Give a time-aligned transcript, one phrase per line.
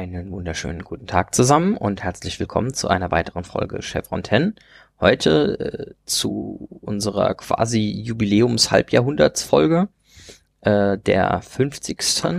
[0.00, 4.54] Einen wunderschönen guten Tag zusammen und herzlich willkommen zu einer weiteren Folge Chevron 10.
[4.98, 9.88] Heute äh, zu unserer quasi Jubiläums-Halbjahrhundertsfolge
[10.62, 11.98] äh, der 50.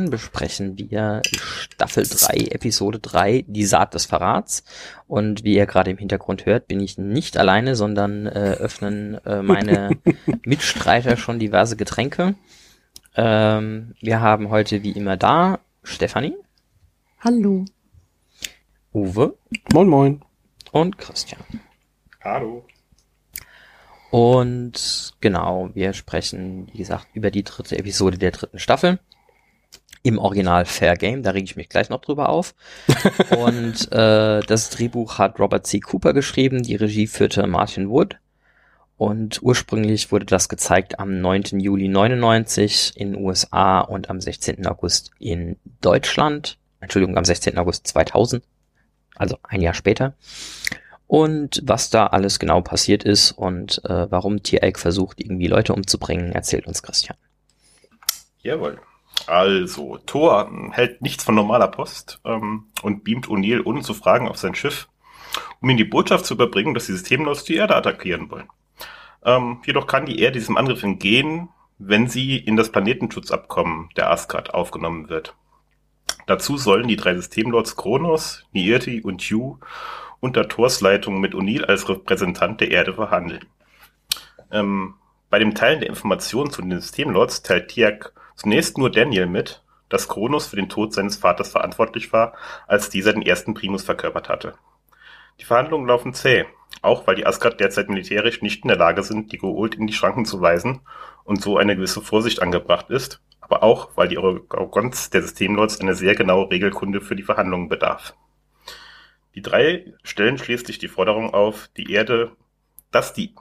[0.10, 4.64] besprechen wir Staffel 3, Episode 3, die Saat des Verrats.
[5.06, 9.44] Und wie ihr gerade im Hintergrund hört, bin ich nicht alleine, sondern äh, öffnen äh,
[9.44, 9.92] meine
[10.46, 12.34] Mitstreiter schon diverse Getränke.
[13.16, 16.34] Ähm, wir haben heute wie immer da Stefanie.
[17.24, 17.66] Hallo.
[18.96, 19.38] Uwe.
[19.72, 20.22] Moin, moin.
[20.72, 21.44] Und Christian.
[22.24, 22.66] Hallo.
[24.10, 29.00] Und genau, wir sprechen, wie gesagt, über die dritte Episode der dritten Staffel.
[30.02, 32.56] Im Original Fair Game, da rege ich mich gleich noch drüber auf.
[33.38, 35.80] Und äh, das Drehbuch hat Robert C.
[35.80, 38.18] Cooper geschrieben, die Regie führte Martin Wood.
[38.98, 41.60] Und ursprünglich wurde das gezeigt am 9.
[41.60, 44.66] Juli 99 in USA und am 16.
[44.66, 46.58] August in Deutschland.
[46.82, 47.58] Entschuldigung, am 16.
[47.58, 48.44] August 2000,
[49.16, 50.14] also ein Jahr später.
[51.08, 56.32] Und was da alles genau passiert ist und äh, warum Tiereck versucht, irgendwie Leute umzubringen,
[56.32, 57.18] erzählt uns Christian.
[58.42, 58.80] Jawohl.
[59.28, 64.38] Also, Thor hält nichts von normaler Post ähm, und beamt O'Neill ohne zu fragen auf
[64.38, 64.88] sein Schiff,
[65.62, 68.48] um ihm die Botschaft zu überbringen, dass die Systemlos die Erde attackieren wollen.
[69.24, 74.54] Ähm, jedoch kann die Erde diesem Angriff entgehen, wenn sie in das Planetenschutzabkommen der Asgard
[74.54, 75.36] aufgenommen wird.
[76.28, 79.60] Dazu sollen die drei Systemlords Kronos, Niirti und Hugh
[80.20, 83.46] unter Thors Leitung mit O'Neill als Repräsentant der Erde verhandeln.
[84.52, 84.96] Ähm,
[85.30, 90.08] bei dem Teilen der Informationen zu den Systemlords teilt Tiak zunächst nur Daniel mit, dass
[90.08, 92.34] Kronos für den Tod seines Vaters verantwortlich war,
[92.68, 94.56] als dieser den ersten Primus verkörpert hatte.
[95.40, 96.46] Die Verhandlungen laufen zäh,
[96.82, 99.94] auch weil die Asgard derzeit militärisch nicht in der Lage sind, die Goa'uld in die
[99.94, 100.82] Schranken zu weisen
[101.24, 105.96] und so eine gewisse Vorsicht angebracht ist, aber auch, weil die Arroganz der Systemlords eine
[105.96, 108.16] sehr genaue Regelkunde für die Verhandlungen bedarf.
[109.36, 112.32] Die drei stellen schließlich die Forderung auf, die Erde,
[112.92, 113.36] dass die,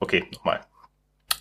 [0.00, 0.60] okay, nochmal.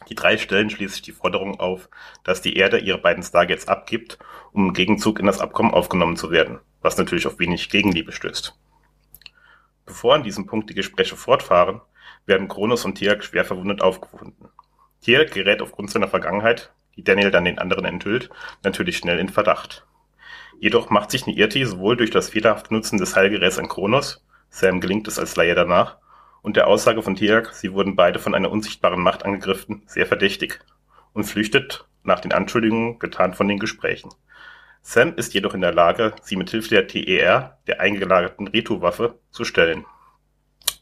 [0.10, 1.90] Die drei stellen schließlich die Forderung auf,
[2.24, 4.20] dass die Erde ihre beiden Stargates abgibt,
[4.52, 8.56] um im Gegenzug in das Abkommen aufgenommen zu werden, was natürlich auf wenig Gegenliebe stößt.
[9.86, 11.82] Bevor an diesem Punkt die Gespräche fortfahren,
[12.26, 14.50] werden Kronos und Tiak schwer verwundet aufgefunden.
[15.02, 18.30] Tiak gerät aufgrund seiner Vergangenheit die Daniel dann den anderen enthüllt,
[18.64, 19.86] natürlich schnell in Verdacht.
[20.60, 25.08] Jedoch macht sich Niirti sowohl durch das fehlerhafte Nutzen des Heilgeräts an Kronos, Sam gelingt
[25.08, 25.98] es als Laie danach,
[26.42, 30.60] und der Aussage von Tiak, sie wurden beide von einer unsichtbaren Macht angegriffen, sehr verdächtig
[31.14, 34.10] und flüchtet nach den Anschuldigungen, getan von den Gesprächen.
[34.82, 39.46] Sam ist jedoch in der Lage, sie mit Hilfe der TER, der eingelagerten Retu-Waffe, zu
[39.46, 39.86] stellen.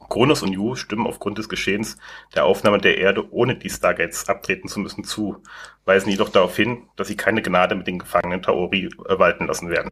[0.10, 1.98] Kronos und Yu stimmen aufgrund des Geschehens
[2.34, 5.44] der Aufnahme der Erde ohne die Stargates abtreten zu müssen zu,
[5.86, 9.70] weisen jedoch darauf hin, dass sie keine Gnade mit den gefangenen Taori äh, walten lassen
[9.70, 9.92] werden.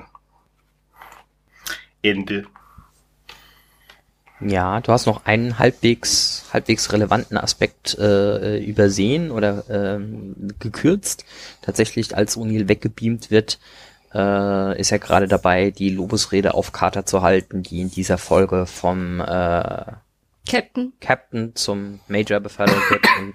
[2.02, 2.46] Ende.
[4.40, 11.26] Ja, du hast noch einen halbwegs, halbwegs relevanten Aspekt äh, übersehen oder ähm, gekürzt.
[11.64, 13.58] Tatsächlich, als O'Neill weggebeamt wird,
[14.14, 18.66] äh, ist er gerade dabei, die Lobesrede auf Carter zu halten, die in dieser Folge
[18.66, 19.86] vom äh,
[20.50, 20.94] Captain.
[21.02, 23.34] Captain zum Major befördert wird und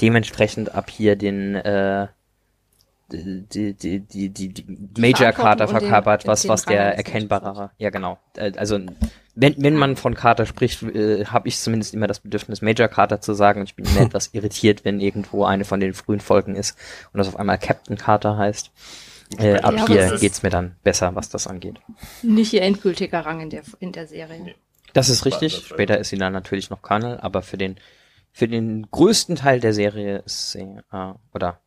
[0.00, 2.08] dementsprechend ab hier den äh,
[3.12, 4.64] die, die, die, die,
[4.98, 8.80] Major Carter verkörpert, was, was der erkennbare, ja genau, äh, also
[9.36, 13.20] wenn, wenn man von Carter spricht, äh, habe ich zumindest immer das Bedürfnis, Major Carter
[13.20, 16.54] zu sagen und ich bin immer etwas irritiert, wenn irgendwo eine von den frühen Folgen
[16.54, 16.78] ist
[17.12, 18.70] und das auf einmal Captain Carter heißt.
[19.38, 21.80] Äh, ab ja, hier geht's mir dann besser, was das angeht.
[22.22, 24.40] Nicht ihr endgültiger Rang in der, in der Serie.
[24.42, 24.54] Nee.
[24.92, 25.66] Das ist richtig.
[25.66, 27.76] Später ist sie dann natürlich noch Colonel, aber für den,
[28.32, 31.60] für den größten Teil der Serie ist sie, äh, oder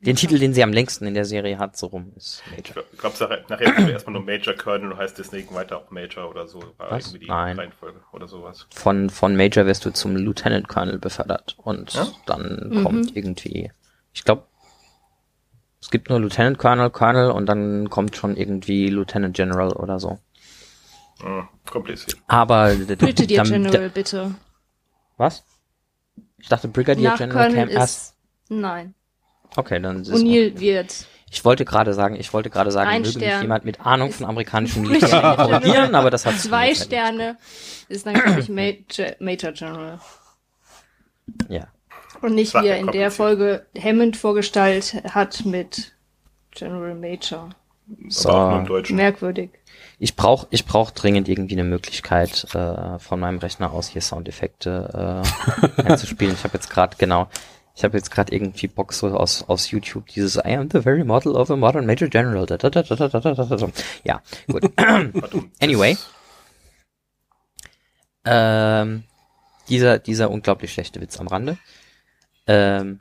[0.00, 2.84] den Titel, den sie am längsten in der Serie hat, so rum ist Major.
[2.92, 6.46] Ich glaube, nachher kommt erstmal nur Major Colonel und heißt deswegen weiter auch Major oder
[6.46, 6.60] so.
[6.76, 7.06] War Was?
[7.06, 7.58] irgendwie die Nein.
[7.58, 8.66] Reihenfolge oder sowas.
[8.70, 12.06] Von, von Major wirst du zum Lieutenant Colonel befördert und ja?
[12.26, 12.84] dann mhm.
[12.84, 13.72] kommt irgendwie,
[14.12, 14.44] ich glaube,
[15.80, 20.18] es gibt nur Lieutenant Colonel, Colonel und dann kommt schon irgendwie Lieutenant General oder so.
[21.20, 22.16] Hm, kompliziert.
[22.26, 24.34] Aber Brigadier General, bitte.
[25.16, 25.44] Was?
[26.38, 28.14] Ich dachte Brigadier Nach General Colonel käme erst.
[28.48, 28.94] Nein.
[29.56, 30.60] Okay, dann ist O'Neill okay.
[30.60, 31.06] wird.
[31.30, 34.26] Ich wollte gerade sagen, ich wollte gerade sagen, Ein möge mich jemand mit Ahnung von
[34.26, 37.36] amerikanischen Militär korrigieren, aber das hat Zwei Sterne
[37.88, 39.98] ist dann, glaube ich, Major, Major General.
[41.48, 41.66] Ja.
[42.22, 43.10] Und nicht, wie er in der.
[43.10, 45.92] Folge Hammond vorgestellt hat mit
[46.50, 47.50] General Major.
[48.08, 48.28] So.
[48.28, 48.96] Aber auch nur im Deutschen.
[48.96, 49.50] Merkwürdig.
[49.98, 55.22] Ich brauche ich brauch dringend irgendwie eine Möglichkeit, äh, von meinem Rechner aus hier Soundeffekte
[55.78, 56.34] äh, einzuspielen.
[56.34, 57.28] Ich habe jetzt gerade genau
[57.74, 61.04] Ich habe jetzt gerade irgendwie Bock so aus, aus YouTube dieses I am the very
[61.04, 62.46] model of a modern Major General.
[62.46, 63.68] Da, da, da, da, da, da, da, da.
[64.04, 64.70] Ja, gut.
[65.60, 65.96] anyway.
[68.24, 69.04] Ähm,
[69.68, 71.58] dieser, dieser unglaublich schlechte Witz am Rande.
[72.46, 73.00] Ähm,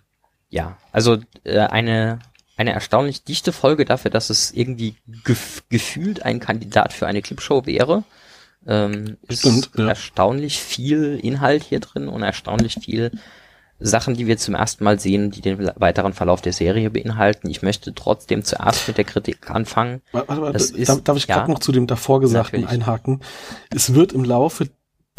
[0.50, 2.19] ja, also äh, eine,
[2.57, 7.65] eine erstaunlich dichte Folge dafür, dass es irgendwie gef gefühlt ein Kandidat für eine Clipshow
[7.65, 8.03] wäre.
[8.68, 9.88] Ähm, ist Stimmt, ja.
[9.89, 13.12] erstaunlich viel Inhalt hier drin und erstaunlich viel
[13.77, 17.50] Sachen, die wir zum ersten Mal sehen, die den weiteren Verlauf der Serie beinhalten.
[17.50, 20.01] Ich möchte trotzdem zuerst mit der Kritik anfangen.
[20.13, 21.36] Warte, warte, Das ist- darf, darf ich ja.
[21.36, 22.81] gerade noch zu dem davor Gesagten Natürlich.
[22.81, 23.21] einhaken?
[23.69, 24.69] Es wird im Laufe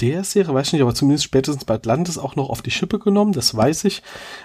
[0.00, 2.98] der Serie, weiß ich nicht, aber zumindest spätestens bei Atlantis auch noch auf die Schippe
[2.98, 4.02] genommen, das weiß ich.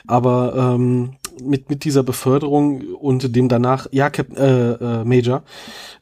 [0.07, 5.43] Aber ähm, mit, mit dieser Beförderung und dem danach, ja, Cap, äh, äh, Major,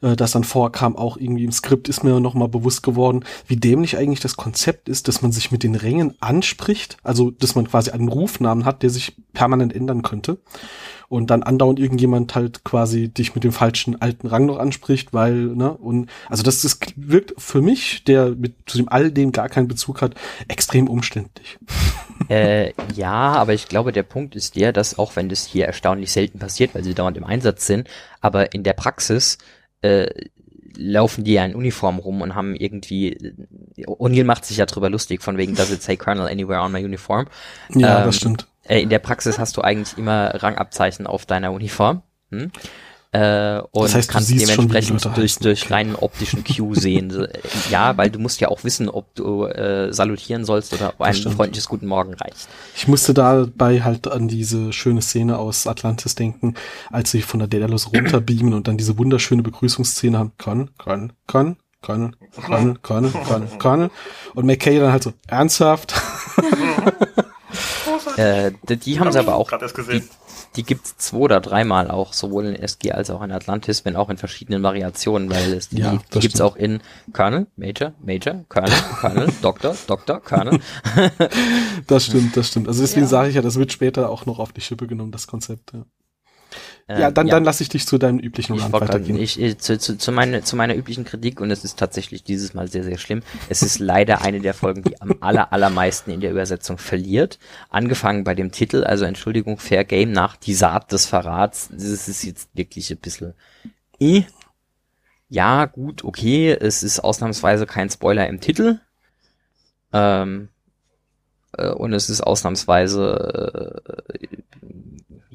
[0.00, 3.56] äh, das dann vorkam, auch irgendwie im Skript, ist mir noch mal bewusst geworden, wie
[3.56, 7.68] dämlich eigentlich das Konzept ist, dass man sich mit den Rängen anspricht, also dass man
[7.68, 10.38] quasi einen Rufnamen hat, der sich permanent ändern könnte
[11.10, 15.34] und dann andauernd irgendjemand halt quasi dich mit dem falschen alten Rang noch anspricht, weil,
[15.34, 19.48] ne, und also das, das wirkt für mich, der mit zu dem all dem gar
[19.48, 20.14] keinen Bezug hat,
[20.46, 21.58] extrem umständlich.
[22.30, 26.12] Äh, ja, aber ich glaube, der Punkt ist der, dass auch wenn das hier erstaunlich
[26.12, 27.88] selten passiert, weil sie dauernd im Einsatz sind,
[28.20, 29.38] aber in der Praxis
[29.82, 30.06] äh,
[30.76, 33.34] laufen die ja in Uniform rum und haben irgendwie,
[33.86, 36.84] O'Neill macht sich ja drüber lustig, von wegen, does it say Colonel anywhere on my
[36.84, 37.26] uniform?
[37.74, 38.46] Ja, Ähm, das stimmt.
[38.64, 42.02] Äh, in der Praxis hast du eigentlich immer Rangabzeichen auf deiner Uniform.
[42.30, 42.52] Hm?
[43.12, 45.72] Äh, und Das heißt, du kannst siehst schon, wie die dementsprechend durch, durch Okay.
[45.74, 47.26] reinen optischen Cue sehen.
[47.68, 51.14] Ja, weil du musst ja auch wissen, ob du äh, salutieren sollst oder ob ein
[51.14, 52.48] freundliches Guten Morgen reicht.
[52.76, 56.54] Ich musste dabei halt an diese schöne Szene aus Atlantis denken,
[56.90, 60.32] als sie von der Daedalus runterbeamen und dann diese wunderschöne Begrüßungsszene haben.
[60.38, 62.14] Con, Con, Con, Con,
[62.46, 63.90] Con, Con, Con, Con.
[64.34, 65.94] Und McKay dann halt so, ernsthaft?
[68.16, 70.08] Äh, die, haben sie aber auch, die, gesehen.
[70.56, 74.10] Die gibt's zwei oder dreimal auch, sowohl in SG als auch in Atlantis, wenn auch
[74.10, 76.40] in verschiedenen Variationen, weil es die, Ja, die gibt's stimmt.
[76.42, 76.80] auch in
[77.12, 80.58] Colonel, Major, Major, Colonel, Colonel, Doktor, Doktor, Colonel.
[81.86, 82.66] Das stimmt, das stimmt.
[82.68, 83.08] Also deswegen Ja.
[83.08, 85.72] sage ich ja, das wird später auch noch auf die Schippe genommen, das Konzept.
[85.72, 85.84] Ja,
[86.88, 89.16] ja Ähm, dann, dann lasse ich dich zu deinem üblichen Ich Rand weitergehen.
[89.16, 92.24] gerade- ich, äh, zu, zu, zu, meine, zu meiner üblichen Kritik, und es ist tatsächlich
[92.24, 96.10] dieses Mal sehr, sehr schlimm, es ist leider eine der Folgen, die am aller, allermeisten
[96.10, 97.38] in der Übersetzung verliert.
[97.68, 101.68] Angefangen bei dem Titel, also Entschuldigung, Fair Game nach Die Saat des Verrats.
[101.72, 103.34] Das ist jetzt wirklich ein bisschen
[103.98, 104.24] eh.
[105.28, 108.80] Ja, gut, okay, es ist ausnahmsweise kein Spoiler im Titel.
[109.92, 110.48] Ähm,
[111.56, 113.82] äh, und es ist ausnahmsweise
[114.18, 114.36] äh,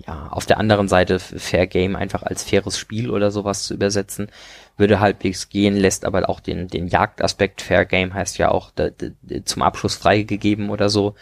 [0.07, 4.29] ja, auf der anderen Seite Fair Game einfach als faires Spiel oder sowas zu übersetzen,
[4.77, 8.89] würde halbwegs gehen, lässt aber auch den, den Jagdaspekt Fair Game heißt ja auch da,
[8.89, 9.07] da,
[9.45, 11.15] zum Abschluss freigegeben oder so,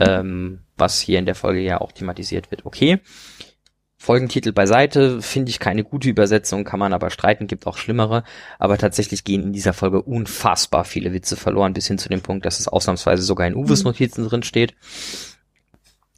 [0.00, 2.66] ähm, was hier in der Folge ja auch thematisiert wird.
[2.66, 3.00] Okay.
[3.96, 8.24] Folgentitel beiseite, finde ich keine gute Übersetzung, kann man aber streiten, gibt auch schlimmere,
[8.58, 12.44] aber tatsächlich gehen in dieser Folge unfassbar viele Witze verloren, bis hin zu dem Punkt,
[12.44, 14.74] dass es ausnahmsweise sogar in Uwes Notizen drin steht.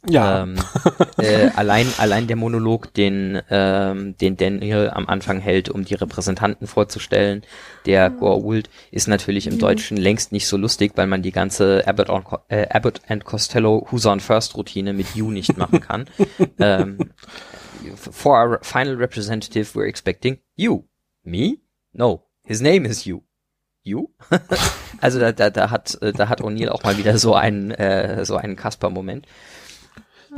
[0.09, 0.55] Ja, Ähm,
[1.17, 6.67] äh, allein, allein der Monolog, den, ähm, den Daniel am Anfang hält, um die Repräsentanten
[6.67, 7.43] vorzustellen,
[7.85, 12.09] der Goa'uld, ist natürlich im Deutschen längst nicht so lustig, weil man die ganze Abbott,
[12.09, 16.05] on, äh, Abbott and Costello Who's on First Routine mit You nicht machen kann.
[16.59, 16.97] ähm,
[17.95, 20.83] for our final representative, we're expecting you.
[21.23, 21.57] Me?
[21.93, 22.23] No.
[22.43, 23.23] His name is you.
[23.83, 24.09] You?
[25.01, 28.25] also da, da, da hat, äh, da hat O'Neill auch mal wieder so einen, äh,
[28.25, 29.25] so einen Kasper-Moment.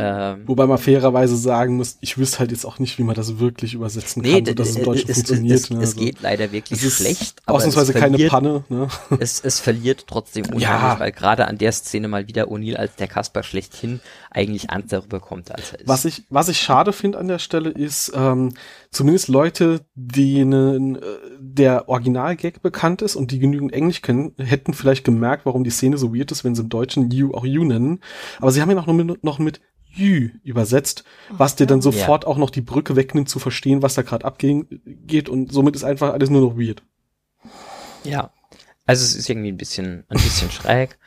[0.02, 3.38] Ähm, Wobei man fairerweise sagen muss, ich wüsste halt jetzt auch nicht, wie man das
[3.40, 5.56] wirklich übersetzen kann, d- sodass es im Deutschen es, funktioniert.
[5.60, 5.78] Es, ne?
[5.78, 8.64] es Also, geht leider wirklich schlecht, aber es ausnahmsweise keine verliert, Panne.
[8.70, 8.88] Ne?
[9.20, 11.00] es, es verliert trotzdem unheimlich, Ja.
[11.00, 14.00] weil gerade an der Szene mal wieder O'Neill als der Kasper schlechthin
[14.32, 15.88] eigentlich ernst darüber kommt, als er ist.
[15.88, 18.54] Was ich, was ich schade finde an der Stelle ist, ähm,
[18.92, 21.02] zumindest Leute, denen äh,
[21.40, 25.98] der Original-Gag bekannt ist und die genügend Englisch kennen, hätten vielleicht gemerkt, warum die Szene
[25.98, 28.00] so weird ist, wenn sie im Deutschen You auch You nennen.
[28.40, 29.60] Aber sie haben ja noch mit, noch mit
[30.00, 34.02] You übersetzt, was dir dann sofort auch noch die Brücke wegnimmt, zu verstehen, was da
[34.02, 36.84] gerade abgeht und somit ist einfach alles nur noch weird.
[38.04, 38.32] Ja,
[38.86, 40.98] also es ist irgendwie ein bisschen, ein bisschen schräg.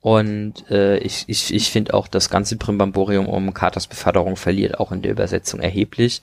[0.00, 4.90] Und äh, ich, ich, ich finde auch, das ganze Primbamborium um Carters Beförderung verliert auch
[4.90, 6.22] in der Übersetzung erheblich.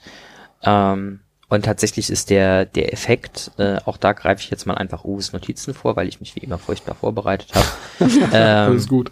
[0.64, 5.04] Ähm, und tatsächlich ist der, der Effekt, äh, auch da greife ich jetzt mal einfach
[5.04, 7.68] Uwes Notizen vor, weil ich mich wie immer furchtbar vorbereitet habe.
[8.34, 9.12] ähm, Alles gut.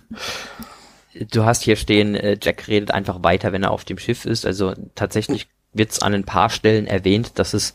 [1.32, 4.46] Du hast hier stehen, äh, Jack redet einfach weiter, wenn er auf dem Schiff ist.
[4.46, 7.74] Also tatsächlich wird es an ein paar Stellen erwähnt, dass es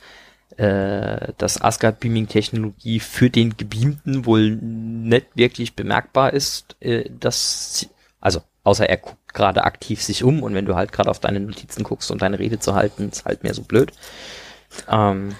[0.56, 6.76] äh, dass Asgard-Beaming-Technologie für den Gebeamten wohl nicht wirklich bemerkbar ist.
[6.80, 7.88] Äh, dass,
[8.20, 11.40] also außer er guckt gerade aktiv sich um und wenn du halt gerade auf deine
[11.40, 13.92] Notizen guckst, um deine Rede zu halten, ist halt mehr so blöd.
[14.88, 15.34] Ähm,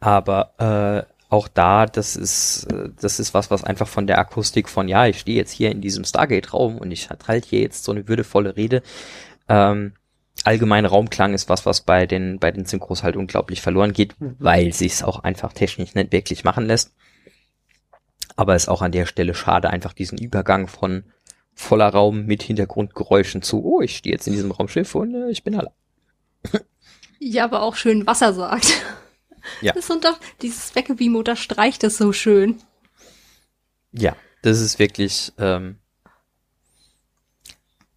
[0.00, 4.68] aber äh, auch da, das ist, äh, das ist was, was einfach von der Akustik
[4.68, 7.92] von, ja, ich stehe jetzt hier in diesem Stargate-Raum und ich halte hier jetzt so
[7.92, 8.82] eine würdevolle Rede.
[9.48, 9.94] Ähm,
[10.44, 14.72] allgemeine Raumklang ist was, was bei den, bei den Synchros halt unglaublich verloren geht, weil
[14.72, 16.94] sich es auch einfach technisch nicht wirklich machen lässt.
[18.36, 21.04] Aber ist auch an der Stelle schade, einfach diesen Übergang von
[21.54, 25.42] voller Raum mit Hintergrundgeräuschen zu, oh, ich stehe jetzt in diesem Raumschiff und äh, ich
[25.42, 25.72] bin allein.
[27.18, 28.82] Ja, aber auch schön Wasser sagt.
[29.60, 29.72] Ja.
[29.72, 32.60] Das sind doch, dieses Weckebeam unterstreicht das so schön.
[33.92, 35.78] Ja, das ist wirklich, ähm,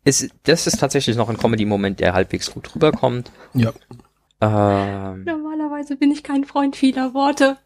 [0.04, 3.32] ist, das ist tatsächlich noch ein Comedy-Moment, der halbwegs gut rüberkommt.
[3.54, 3.74] Ja.
[4.42, 7.58] Ähm, Normalerweise bin ich kein Freund vieler Worte.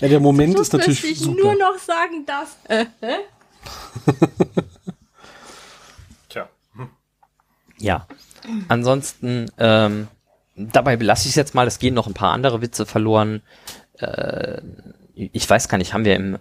[0.00, 1.40] ja, der Moment So ist natürlich ich super.
[1.42, 2.56] nur noch sagen, dass.
[2.64, 2.86] Äh?
[6.28, 6.48] Tja.
[7.78, 8.06] ja.
[8.68, 10.08] Ansonsten, ähm,
[10.58, 13.42] dabei belasse ich es jetzt mal, es gehen noch ein paar andere Witze verloren.
[13.98, 14.60] Äh,
[15.14, 16.38] ich weiß gar nicht, haben wir im,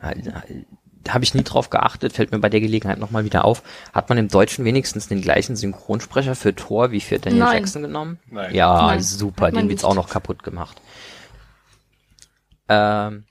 [1.08, 3.64] habe ich nie drauf geachtet, fällt mir bei der Gelegenheit nochmal wieder auf.
[3.94, 7.58] Hat man im Deutschen wenigstens den gleichen Synchronsprecher für Thor wie für Daniel Nein.
[7.58, 8.20] Jackson genommen?
[8.30, 8.54] Nein.
[8.54, 9.84] Ja, Nein, super, den nicht.
[9.84, 10.82] auch noch kaputt gemacht.
[12.70, 13.24] Ähm,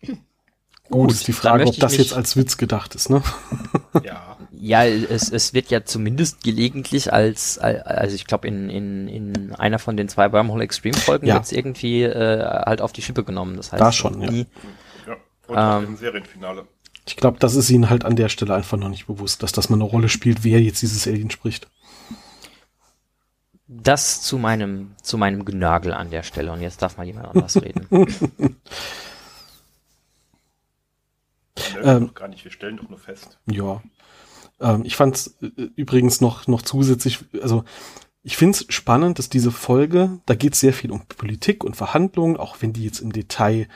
[0.90, 3.22] Gut, ist die Frage, ob das jetzt als Witz gedacht ist, ne?
[4.04, 4.36] Ja.
[4.58, 9.78] Ja, es, es wird ja zumindest gelegentlich als, also ich glaube in, in, in einer
[9.78, 11.34] von den zwei Wormhole Extreme Folgen Ja.
[11.34, 13.56] wird's irgendwie äh, halt auf die Schippe genommen.
[13.56, 14.28] Das heißt, Da schon, ja.
[14.30, 14.46] die-
[15.06, 15.16] ja.
[15.46, 15.84] Und auch Ähm.
[15.88, 16.66] im Serienfinale.
[17.06, 19.68] Ich glaube, das ist ihnen halt an der Stelle einfach noch nicht bewusst, dass das
[19.68, 21.68] mal eine Rolle spielt, wer jetzt dieses Alien spricht.
[23.68, 26.50] das zu meinem, zu meinem Genörgel an der Stelle.
[26.52, 27.86] Und jetzt darf mal jemand anders reden.
[31.82, 32.44] Ähm, noch gar nicht.
[32.44, 33.38] Wir stellen doch nur fest.
[33.50, 33.82] Ja.
[34.60, 37.64] Ähm, ich fand äh, übrigens noch, noch zusätzlich, also
[38.22, 41.76] ich finde es spannend, dass diese Folge, da geht es sehr viel um Politik und
[41.76, 43.68] Verhandlungen, auch wenn die jetzt im Detail,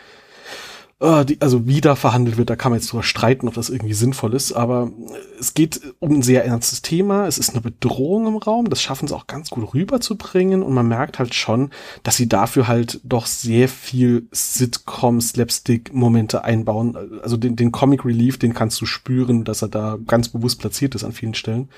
[1.01, 3.71] äh, die, also wie da verhandelt wird, da kann man jetzt drüber streiten, ob das
[3.71, 4.91] irgendwie sinnvoll ist, aber
[5.39, 9.09] es geht um ein sehr ernstes Thema, es ist eine Bedrohung im Raum, das schaffen
[9.09, 11.71] sie auch ganz gut rüberzubringen und man merkt halt schon,
[12.03, 16.97] dass sie dafür halt doch sehr viel Sitcom, Slapstick-Momente einbauen.
[17.23, 20.95] Also den, den Comic Relief, den kannst du spüren, dass er da ganz bewusst platziert
[20.95, 21.69] ist an vielen Stellen.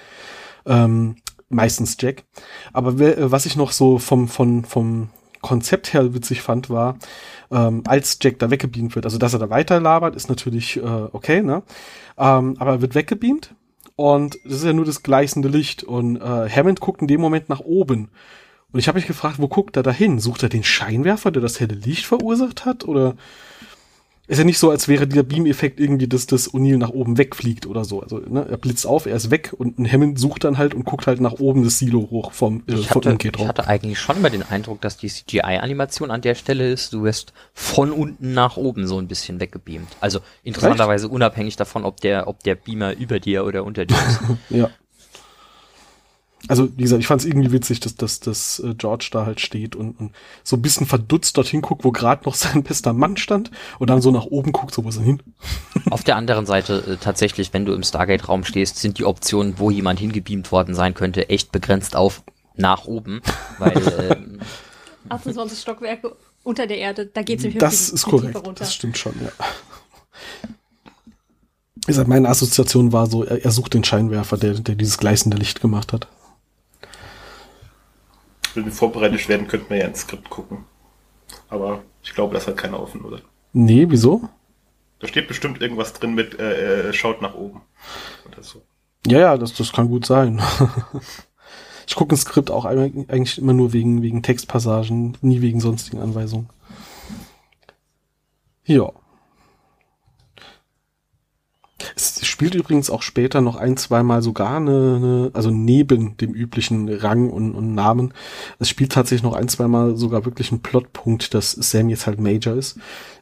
[0.66, 1.16] Ähm,
[1.48, 2.24] meistens Jack.
[2.72, 5.10] Aber äh, was ich noch so vom, vom, vom
[5.42, 6.96] Konzept her witzig fand, war,
[7.52, 11.08] ähm, als Jack da weggebeamt wird, also dass er da weiter labert, ist natürlich äh,
[11.12, 11.62] okay, ne?
[12.18, 13.54] Ähm, aber er wird weggebeamt
[13.96, 17.48] und das ist ja nur das gleißende Licht und äh, Hammond guckt in dem Moment
[17.48, 18.08] nach oben.
[18.72, 20.18] Und ich habe mich gefragt, wo guckt er da hin?
[20.18, 22.88] Sucht er den Scheinwerfer, der das helle Licht verursacht hat?
[22.88, 23.16] Oder
[24.28, 27.66] ist ja nicht so, als wäre dieser Beam-Effekt irgendwie, dass das O'Neill nach oben wegfliegt
[27.66, 28.00] oder so.
[28.00, 30.84] Also ne, er blitzt auf, er ist weg und ein Hammond sucht dann halt und
[30.84, 33.98] guckt halt nach oben das Silo hoch vom, äh, Ich von hatte, ich hatte eigentlich
[33.98, 38.32] schon immer den Eindruck, dass die CGI-Animation an der Stelle ist, du wirst von unten
[38.32, 39.96] nach oben so ein bisschen weggebeamt.
[40.00, 44.20] Also interessanterweise unabhängig davon, ob der, ob der Beamer über dir oder unter dir ist.
[44.50, 44.70] Ja.
[46.48, 49.40] Also, wie gesagt, ich fand es irgendwie witzig, dass, dass, dass äh, George da halt
[49.40, 53.16] steht und, und so ein bisschen verdutzt dorthin guckt, wo gerade noch sein bester Mann
[53.16, 55.22] stand und dann so nach oben guckt, so wo ist er hin?
[55.90, 59.70] Auf der anderen Seite, äh, tatsächlich, wenn du im Stargate-Raum stehst, sind die Optionen, wo
[59.70, 62.22] jemand hingebeamt worden sein könnte, echt begrenzt auf
[62.56, 63.22] nach oben,
[63.58, 64.40] weil ähm,
[65.08, 68.54] 28 Stockwerke unter der Erde, da geht's nämlich Das ist korrekt, runter.
[68.54, 69.30] das stimmt schon, ja.
[71.76, 75.36] Wie gesagt, meine Assoziation war so, er, er sucht den Scheinwerfer, der, der dieses gleißende
[75.36, 76.08] Licht gemacht hat.
[78.54, 80.64] Wenn wir vorbereitet werden, könnten wir ja ins Skript gucken.
[81.48, 83.20] Aber ich glaube, das hat keiner offen, oder?
[83.52, 84.28] Nee, wieso?
[85.00, 87.62] Da steht bestimmt irgendwas drin mit, äh, äh, schaut nach oben.
[88.30, 88.62] Oder so.
[89.06, 90.40] Ja, ja, das, das kann gut sein.
[91.86, 96.00] ich gucke ein Skript auch eig- eigentlich immer nur wegen, wegen Textpassagen, nie wegen sonstigen
[96.00, 96.48] Anweisungen.
[98.64, 98.92] Ja.
[101.96, 106.88] Es spielt übrigens auch später noch ein, zweimal sogar eine, eine, also neben dem üblichen
[106.88, 108.12] Rang und, und Namen.
[108.58, 112.56] Es spielt tatsächlich noch ein, zweimal sogar wirklich einen Plotpunkt, dass Sam jetzt halt Major
[112.56, 112.78] ist.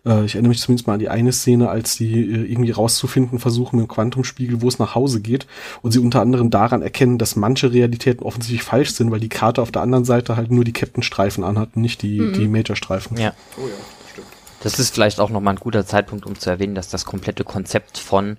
[0.06, 3.38] Äh, ich erinnere mich zumindest mal an die eine Szene, als die äh, irgendwie rauszufinden
[3.38, 5.46] versuchen mit dem Quantumspiegel, wo es nach Hause geht
[5.82, 9.60] und sie unter anderem daran erkennen, dass manche Realitäten offensichtlich falsch sind, weil die Karte
[9.60, 13.18] auf der anderen Seite halt nur die Captain-Streifen anhat und nicht die, die Major-Streifen.
[13.18, 13.34] ja.
[13.58, 13.74] Oh ja,
[14.12, 14.28] stimmt.
[14.62, 17.98] Das ist vielleicht auch nochmal ein guter Zeitpunkt, um zu erwähnen, dass das komplette Konzept
[17.98, 18.36] von äh,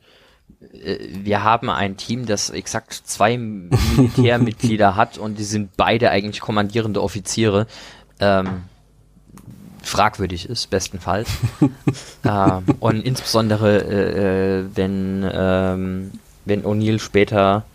[0.62, 7.01] wir haben ein Team, das exakt zwei Militärmitglieder hat und die sind beide eigentlich kommandierende
[7.01, 7.68] Offiziere.
[8.20, 8.63] Ähm,
[9.82, 11.30] fragwürdig ist, bestenfalls.
[12.24, 16.12] ähm, und insbesondere, äh, äh, wenn, ähm,
[16.46, 17.65] wenn O'Neill später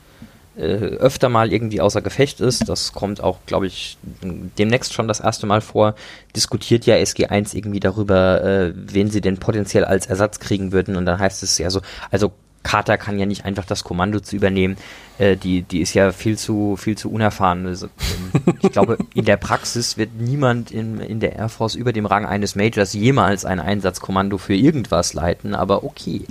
[0.57, 5.21] äh, öfter mal irgendwie außer Gefecht ist, das kommt auch, glaube ich, demnächst schon das
[5.21, 5.97] erste Mal vor,
[6.35, 10.97] diskutiert ja SG1 irgendwie darüber, äh, wen sie denn potenziell als Ersatz kriegen würden.
[10.97, 12.33] Und dann heißt es ja so, also
[12.67, 14.77] Carter kann ja nicht einfach das Kommando zu übernehmen.
[15.19, 17.65] Äh, die, die ist ja viel zu, viel zu unerfahren.
[17.65, 21.93] Also, ähm, ich glaube, in der Praxis wird niemand in, in der Air Force über
[21.93, 26.23] dem Rang eines Majors jemals ein Einsatzkommando für irgendwas leiten, aber okay.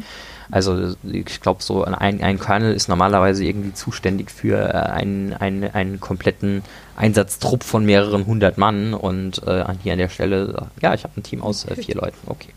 [0.52, 5.64] Also ich glaube, so ein, ein Colonel ist normalerweise irgendwie zuständig für äh, einen, einen,
[5.74, 6.62] einen kompletten
[6.96, 11.24] Einsatztrupp von mehreren hundert Mann und äh, hier an der Stelle, ja, ich habe ein
[11.24, 12.50] Team aus äh, vier Leuten, okay.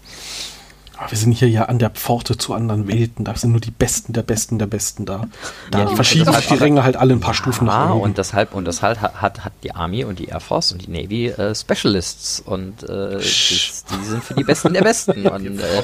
[0.99, 3.25] Aber wir sind hier ja an der Pforte zu anderen Welten.
[3.25, 5.29] Da sind nur die Besten der Besten der Besten da.
[5.71, 8.01] Da Ja, die- verschieben sich die Ränge halt alle ein paar Stufen nach Ah, oben.
[8.03, 10.91] und deshalb, und deshalb hat, hat, hat die Army und die Air Force und die
[10.91, 15.27] Navy äh, Specialists und äh, das, die sind für die Besten der Besten.
[15.29, 15.83] Und äh,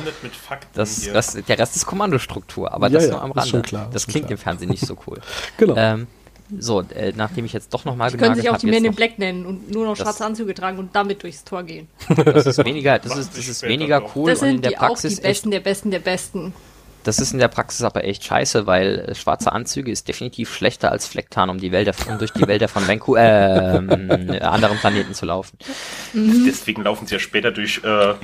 [0.74, 3.62] das, das, der Rest ist Kommandostruktur, aber das ja, nur am Rande.
[3.62, 4.32] klar, das klingt klar.
[4.32, 5.20] im Fernsehen nicht so cool.
[5.56, 5.74] genau.
[5.76, 6.06] ähm,
[6.60, 8.94] so, äh, nachdem ich jetzt doch nochmal Die können sich auch hab, die Men in
[8.94, 11.88] Black nennen und nur noch schwarze Anzüge tragen und damit durchs Tor gehen.
[12.24, 14.78] Das ist weniger, das ist, das ist weniger cool Das und in sind der die
[14.78, 16.54] auch die Praxis Besten der Besten der Besten.
[17.04, 20.90] das ist in der Praxis aber echt scheiße, weil äh, schwarze Anzüge ist definitiv schlechter
[20.90, 25.26] als Flecktarn, um die Wälder, um durch die Wälder von Vancouver, äh, anderen Planeten zu
[25.26, 25.58] laufen.
[26.14, 28.14] Deswegen laufen sie ja später durch äh,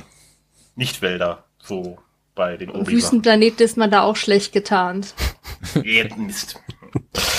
[0.75, 1.99] Nichtwälder, so
[2.33, 2.87] bei den Obi-Wan.
[2.87, 5.13] Wüstenplanet ist man da auch schlecht getarnt.
[6.17, 6.59] Mist.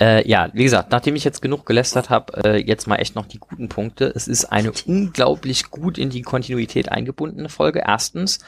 [0.00, 3.26] Äh, ja, wie gesagt, nachdem ich jetzt genug gelästert habe, äh, jetzt mal echt noch
[3.26, 4.12] die guten Punkte.
[4.14, 7.82] Es ist eine unglaublich gut in die Kontinuität eingebundene Folge.
[7.84, 8.38] Erstens,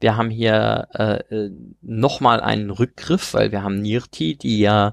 [0.00, 1.50] wir haben hier äh, äh,
[1.80, 4.92] nochmal einen Rückgriff, weil wir haben Nirti, die ja,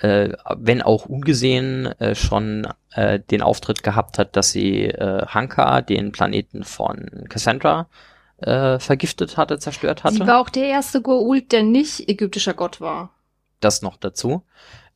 [0.00, 5.80] äh, wenn auch ungesehen, äh, schon äh, den Auftritt gehabt hat, dass sie äh, Hanka,
[5.80, 7.88] den Planeten von Cassandra,
[8.38, 12.82] äh, vergiftet hatte, zerstört hatte Sie war auch der erste Goa'uld, der nicht ägyptischer Gott
[12.82, 13.14] war.
[13.60, 14.42] das noch dazu.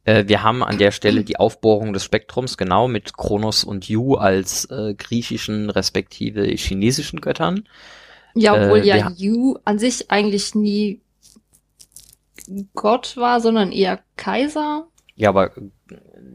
[0.09, 4.14] Äh, wir haben an der Stelle die Aufbohrung des Spektrums genau mit Kronos und Yu
[4.14, 7.68] als äh, griechischen respektive chinesischen Göttern.
[8.35, 11.03] Ja, obwohl Äh, ja Yu an sich eigentlich nie
[12.75, 14.87] Gott war, sondern eher Kaiser.
[15.16, 15.61] Ja, aber äh,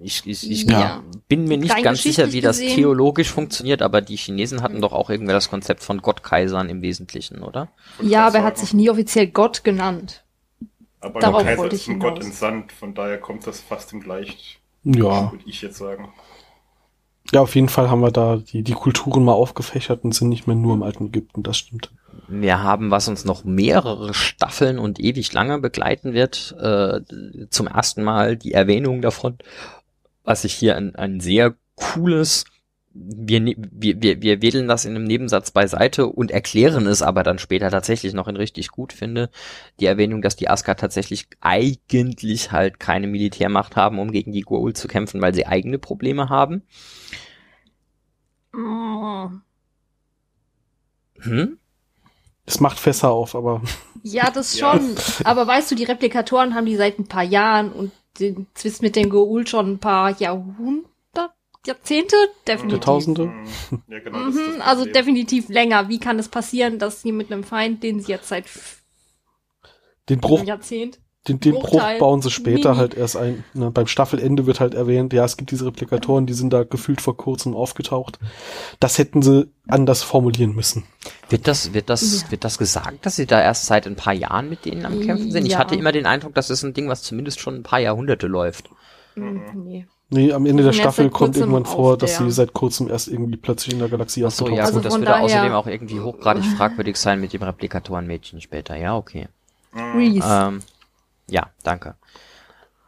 [0.04, 1.02] ich, ich, ich Ja.
[1.28, 4.82] bin mir nicht Rein ganz sicher, wie das gesehen- theologisch funktioniert, aber die Chinesen hatten
[4.82, 7.70] doch auch irgendwie das Konzept von Gottkaisern im Wesentlichen, oder?
[8.02, 10.23] Ja, aber er hat sich nie offiziell Gott genannt.
[11.04, 13.92] Aber darauf der Kaiser wollte ist ich ein Gott entsandt, von daher kommt das fast
[13.94, 15.32] im Gleich, ja.
[15.32, 16.13] würde ich jetzt sagen.
[17.32, 20.48] ja, auf jeden Fall haben wir da die, die Kulturen mal aufgefächert und sind nicht
[20.48, 21.92] mehr nur im alten Ägypten, das stimmt.
[22.28, 27.02] Wir haben, was uns noch mehrere Staffeln und ewig lange begleiten wird, äh,
[27.50, 29.38] zum ersten Mal die Erwähnung davon,
[30.24, 32.46] was ich hier ein, ein sehr cooles,
[32.93, 37.23] wir, ne- wir, wir, wir wedeln das in einem Nebensatz beiseite und erklären es aber
[37.23, 39.29] dann später tatsächlich noch in richtig gut finde,
[39.79, 44.75] die Erwähnung, dass die Aska tatsächlich eigentlich halt keine Militärmacht haben, um gegen die Goa'uld
[44.75, 46.63] zu kämpfen, weil sie eigene Probleme haben.
[51.19, 51.58] Hm?
[52.45, 53.62] Es macht Fässer auf, aber
[54.03, 54.73] Ja, das Ja.
[54.73, 54.95] schon.
[55.23, 58.95] Aber weißt du, die Replikatoren haben die seit ein paar Jahren und den Zwist mit
[58.95, 60.91] den Goa'uld schon ein paar Jahrhundert,
[61.65, 62.15] Jahrzehnte?
[62.47, 62.71] Definitiv.
[62.80, 63.23] Jahrtausende.
[63.69, 64.93] Hm, Ja, genau, das Mhm, das also Problem.
[64.93, 65.89] definitiv länger.
[65.89, 68.45] Wie kann es passieren, dass sie mit einem Feind, den sie jetzt seit
[70.10, 70.99] den Bruch, Jahrzehnt
[71.30, 72.80] den, den Bruch bauen sie später Mini.
[72.80, 73.45] halt erst ein.
[73.54, 76.99] Ne, beim Staffelende wird halt erwähnt, ja, es gibt diese Replikatoren, die sind da gefühlt
[76.99, 78.19] vor kurzem aufgetaucht.
[78.82, 80.84] Das hätten sie anders formulieren müssen.
[81.30, 82.32] Wird das, wird das, Ja.
[82.32, 85.32] wird das gesagt, dass sie da erst seit ein paar Jahren mit denen am Kämpfen
[85.32, 85.45] sind?
[85.45, 85.60] Ich Ja.
[85.60, 88.69] hatte immer den Eindruck, das ist ein Ding, was zumindest schon ein paar Jahrhunderte läuft.
[89.15, 89.88] Mhm, nee.
[90.13, 93.73] Nee, am Ende der Staffel kommt irgendwann vor, dass sie seit kurzem erst irgendwie plötzlich
[93.73, 95.99] in der Galaxie Ach so, aufgetaucht ja Also gut, das würde daher- außerdem auch irgendwie
[95.99, 98.76] hochgradig fragwürdig sein mit dem Replikatorenmädchen später.
[98.76, 99.28] Ja, okay.
[99.76, 100.23] Reese.
[100.30, 100.60] Ähm,
[101.30, 101.95] ja, danke.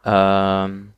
[0.04, 0.92] Ähm,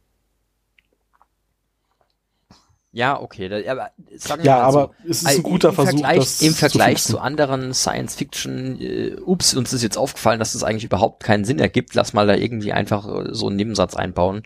[2.93, 3.49] ja, okay.
[3.49, 4.79] Da, aber sagen wir Ja, mal so.
[4.81, 7.11] aber es ist ein guter im Versuch, Vergleich, das Im zu Vergleich fixen.
[7.13, 11.59] zu, anderen Science-Fiction, äh, ups, uns ist jetzt aufgefallen, dass das eigentlich überhaupt keinen Sinn
[11.59, 11.95] ergibt.
[11.95, 14.43] Lass mal da irgendwie einfach äh, so einen Nebensatz einbauen,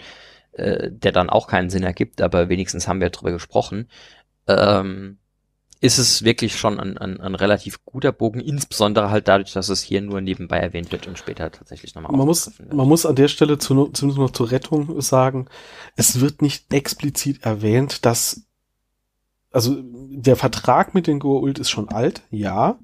[0.52, 3.88] äh, der dann auch keinen Sinn ergibt, aber wenigstens haben wir drüber gesprochen.
[4.46, 5.18] Ähm,
[5.80, 9.82] ist es wirklich schon ein, ein, ein relativ guter Bogen, insbesondere halt dadurch, dass es
[9.82, 12.72] hier nur nebenbei erwähnt wird und später tatsächlich nochmal Man muss, wird.
[12.72, 15.48] man muss an der Stelle zu, zumindest noch zur Rettung sagen,
[15.96, 18.46] es wird nicht explizit erwähnt, dass
[19.50, 22.78] also der Vertrag mit den Goa'uld ist schon alt, ja.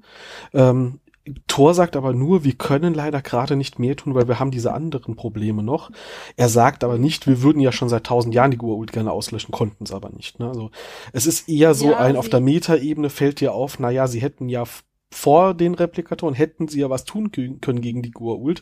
[0.53, 0.99] Ähm,
[1.47, 4.73] Thor sagt aber nur, wir können leider gerade nicht mehr tun, weil wir haben diese
[4.73, 5.91] anderen Probleme noch.
[6.37, 9.51] Er sagt aber nicht, wir würden ja schon seit tausend Jahren die Goa'uld gerne auslöschen,
[9.51, 10.39] konnten es aber nicht.
[10.39, 10.47] Ne?
[10.47, 10.71] Also
[11.13, 14.21] es ist eher so Ja, ein, auf der Metaebene fällt dir auf, na ja, sie
[14.21, 14.63] hätten ja
[15.11, 18.61] vor den Replikatoren hätten sie ja was tun kö- können gegen die Goa'uld.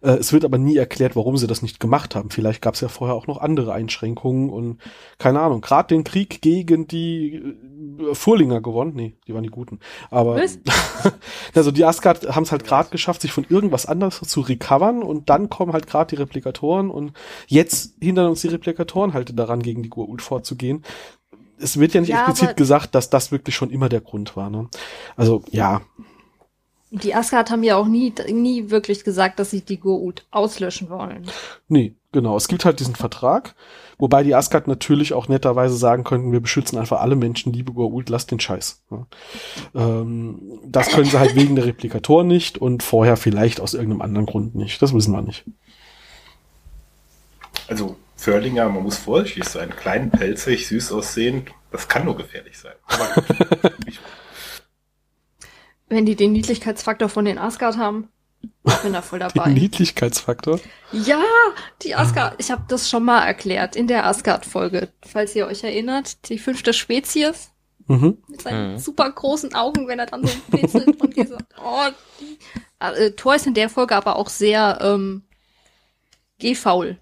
[0.00, 2.30] Äh, es wird aber nie erklärt, warum sie das nicht gemacht haben.
[2.30, 4.80] Vielleicht gab es ja vorher auch noch andere Einschränkungen und
[5.18, 5.60] keine Ahnung.
[5.60, 8.92] Gerade den Krieg gegen die äh, Furlinger gewonnen.
[8.94, 9.80] Nee, die waren die Guten.
[10.10, 10.40] Aber
[11.54, 15.28] also die Asgard haben es halt gerade geschafft, sich von irgendwas anderes zu recovern und
[15.30, 17.12] dann kommen halt gerade die Replikatoren und
[17.48, 20.84] jetzt hindern uns die Replikatoren halt daran, gegen die Goa'uld vorzugehen.
[21.60, 24.50] Es wird ja nicht Ja, explizit gesagt, dass das wirklich schon immer der Grund war.
[24.50, 24.68] Ne?
[25.16, 25.82] Also ja,
[26.90, 31.26] Die Asgard haben ja auch nie, nie wirklich gesagt, dass sie die Goa'uld auslöschen wollen.
[31.68, 32.36] nee, genau.
[32.36, 33.54] Es gibt halt diesen Vertrag,
[33.98, 38.10] wobei die Asgard natürlich auch netterweise sagen könnten, wir beschützen einfach alle Menschen, liebe Goa'uld,
[38.10, 38.84] lasst den Scheiß.
[38.90, 39.06] Ja.
[39.74, 44.26] Ähm, das können sie halt wegen der Replikatoren nicht und vorher vielleicht aus irgendeinem anderen
[44.26, 44.80] Grund nicht.
[44.80, 45.44] Das wissen wir nicht.
[47.68, 49.70] Also Förlinger, man muss vorsichtig sein.
[49.74, 52.74] Klein, pelzig, süß aussehend, das kann nur gefährlich sein.
[52.86, 53.24] Aber gut.
[53.86, 53.98] ich,
[55.88, 58.08] Wenn die den Niedlichkeitsfaktor von den Asgard haben,
[58.66, 59.50] ich bin da voll Den dabei.
[59.50, 60.60] Niedlichkeitsfaktor.
[60.92, 61.22] Ja,
[61.82, 66.28] die Asgard, ich habe das schon mal erklärt in der Asgard-Folge, falls ihr euch erinnert.
[66.28, 67.50] Die fünfte Spezies
[67.86, 68.18] Mhm.
[68.28, 68.78] mit seinen Mhm.
[68.78, 71.86] super großen Augen, wenn er dann so blitzelt und diese, oh,
[72.20, 72.38] die,
[72.80, 75.22] äh, Thor ist in der Folge aber auch sehr ähm,
[76.38, 76.98] gehfaul.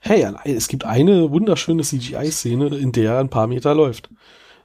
[0.00, 4.10] Hey, es gibt eine wunderschöne CGI-Szene, in der er ein paar Meter läuft.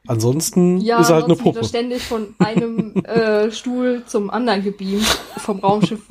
[0.08, 1.64] Ansonsten Ja, ist er halt eine Puppe.
[1.64, 5.06] ständig von einem äh, Stuhl zum anderen gebeamt,
[5.38, 6.02] vom Raumschiff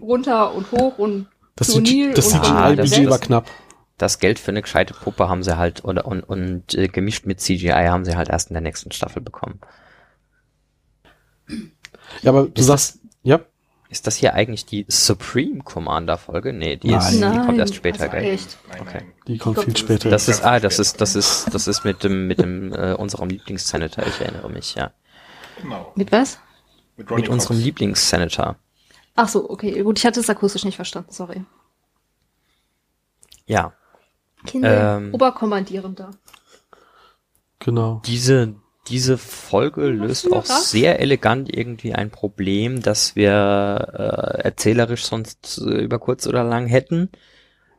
[0.00, 3.46] runter und hoch und Das, zu Neil das Ah, CGI-Budget war knapp.
[3.98, 7.40] Das Geld für eine gescheite Puppe haben sie halt, oder, und, und äh, gemischt mit
[7.40, 9.58] CGI haben sie halt erst in der nächsten Staffel bekommen.
[12.22, 13.05] Ja, aber du Ist sagst, ja,
[13.88, 16.52] Ist das hier eigentlich die Supreme Commander Folge?
[16.52, 16.98] Nee, die, Nein.
[17.00, 18.24] ist, die kommt erst später, gell?
[18.24, 18.58] echt.
[18.68, 19.04] nein, Okay.
[19.28, 20.10] die kommt viel später.
[20.10, 23.28] Das ist, ah, das ist, das ist, das ist mit dem, mit dem, äh, unserem
[23.28, 24.90] Lieblingssenator, ich erinnere mich, ja.
[25.62, 25.92] Genau.
[25.94, 26.38] mit was?
[26.96, 27.64] Mit, Mit unserem Cox.
[27.64, 28.56] Lieblingssenator.
[29.14, 31.44] Ach so, okay, gut, ich hatte es akustisch nicht verstanden, sorry.
[33.46, 33.72] Ja.
[34.46, 35.14] Kinder, Ähm.
[35.14, 36.10] Oberkommandierender.
[37.60, 38.02] genau.
[38.04, 38.54] Diese,
[38.88, 43.32] diese Folge löst auch sehr elegant irgendwie ein Problem, das wir
[43.92, 47.10] äh, erzählerisch sonst äh, über kurz oder lang hätten.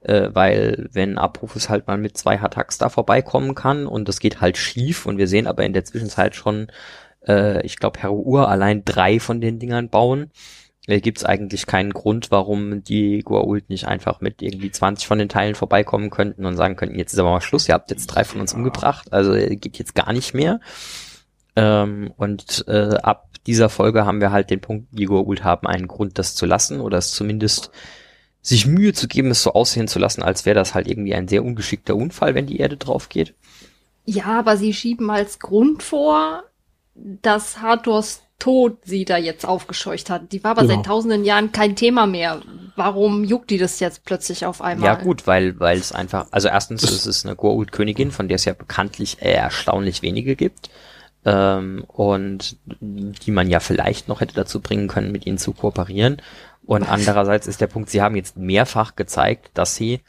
[0.02, 4.41] Äh, weil wenn Abrufus halt mal mit zwei Attacks da vorbeikommen kann und das geht
[4.41, 6.67] halt schief und wir sehen aber in der Zwischenzeit schon,
[7.28, 10.32] äh, ich glaube, Herr Ur allein drei von den Dingern bauen,
[10.88, 15.28] gibt es eigentlich keinen Grund, warum die Goa'uld nicht einfach mit irgendwie 20 von den
[15.28, 18.23] Teilen vorbeikommen könnten und sagen könnten, jetzt ist aber mal Schluss, ihr habt jetzt drei
[18.23, 20.62] von uns umgebracht, also äh, geht jetzt gar nicht mehr.
[21.58, 25.89] Ähm, und äh, ab dieser Folge haben wir halt den Punkt, die Goa'uld haben einen
[25.89, 27.71] Grund, das zu lassen oder es zumindest
[28.41, 31.28] sich Mühe zu geben, es so aussehen zu lassen, als wäre das halt irgendwie ein
[31.28, 33.34] sehr ungeschickter Unfall, wenn die Erde drauf geht.
[34.06, 36.43] Ja, aber sie schieben als Grund vor,
[36.95, 40.32] dass Hathors Tod sie da jetzt aufgescheucht hat.
[40.32, 40.76] Die war aber Genau.
[40.76, 42.41] seit tausenden Jahren kein Thema mehr.
[42.76, 44.86] Warum juckt die das jetzt plötzlich auf einmal?
[44.86, 48.45] Ja gut, weil weil es einfach, also erstens ist es eine Goa'uld-Königin, von der es
[48.45, 50.69] ja bekanntlich äh, erstaunlich wenige gibt
[51.26, 56.21] ähm, und die man ja vielleicht noch hätte dazu bringen können, mit ihnen zu kooperieren.
[56.65, 60.02] Und andererseits ist der Punkt, sie haben jetzt mehrfach gezeigt, dass sie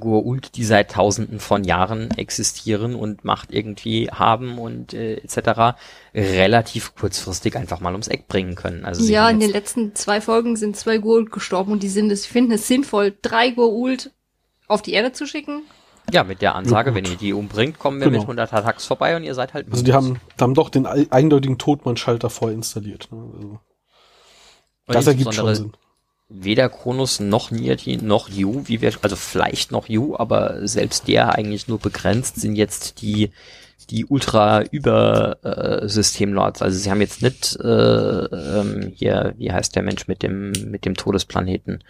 [0.00, 5.76] Goa'uld, die seit Tausenden von Jahren existieren und Macht irgendwie haben und äh, etc.
[6.14, 8.84] relativ kurzfristig einfach mal ums Eck bringen können.
[8.84, 12.26] Also Ja, in den letzten zwei Folgen sind zwei Goa'uld gestorben und die sind es,
[12.26, 14.10] finden es sinnvoll, drei Goa'uld
[14.68, 15.62] auf die Erde zu schicken.
[16.12, 18.18] ja mit der Ansage, Ja, wenn ihr die umbringt, kommen wir Genau.
[18.18, 21.06] mit 100 Attacks vorbei und ihr seid halt Also die haben, haben doch den ei-
[21.10, 23.08] eindeutigen Todmann-Schalter vorinstalliert.
[23.10, 23.18] Ne?
[23.28, 23.58] Also,
[24.86, 25.72] das ergibt schon Sinn.
[26.28, 31.36] Weder Kronos noch Niati noch Yu, wie wir, also vielleicht noch Yu, aber selbst der
[31.36, 33.30] eigentlich nur begrenzt sind jetzt die
[33.90, 36.62] die ultra über äh, Systemlords.
[36.62, 40.84] Also sie haben jetzt nicht äh, ähm, hier, wie heißt der Mensch mit dem mit
[40.84, 41.84] dem Todesplaneten?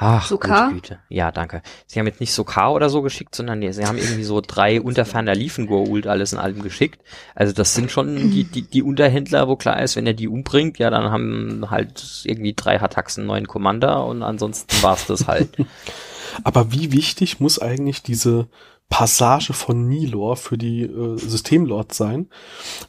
[0.00, 0.72] Ach, Sokar?
[0.72, 1.00] Güte.
[1.08, 1.60] Ja, danke.
[1.88, 4.80] Sie haben jetzt nicht Sokar oder so geschickt, sondern nee, sie haben irgendwie so drei
[4.80, 7.02] unterferner Liefen-Goa'uld alles in allem geschickt.
[7.34, 10.78] Also das sind schon die, die, die Unterhändler, wo klar ist, wenn er die umbringt,
[10.78, 15.56] ja, dann haben halt irgendwie drei Hattaxen neuen Commander und ansonsten war's das halt.
[16.44, 18.46] Aber wie wichtig muss eigentlich diese
[18.88, 22.28] Passage von Nilor für die äh, Systemlords sein,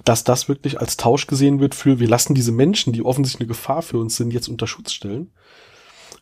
[0.06, 3.56] dass das wirklich als Tausch gesehen wird für, wir lassen diese Menschen, die offensichtlich eine
[3.56, 5.32] Gefahr für uns sind, jetzt unter Schutz stellen.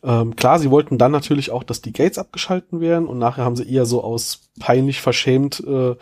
[0.02, 3.56] Ähm, klar, sie wollten dann natürlich auch, dass die Gates abgeschalten werden und nachher haben
[3.56, 5.96] sie eher so aus peinlich verschämt, äh,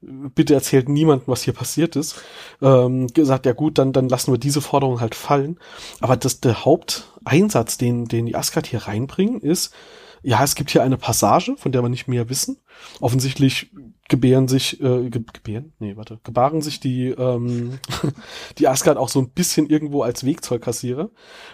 [0.00, 2.16] bitte erzählt niemandem, was hier passiert ist,
[2.62, 5.58] ähm, gesagt, ja gut, dann, dann lassen wir diese Forderung halt fallen.
[6.00, 9.72] Aber das, der Haupteinsatz, den, den die Asgard hier reinbringen, ist,
[10.22, 12.58] ja, es gibt hier eine Passage, von der wir nicht mehr wissen.
[13.00, 13.70] Offensichtlich
[14.08, 15.72] gebären sich, äh, ge gebären?
[15.78, 17.78] Nee, warte, gebaren sich die, ähm,
[18.58, 21.10] die Asgard auch so ein bisschen irgendwo als Wegzeugkassierer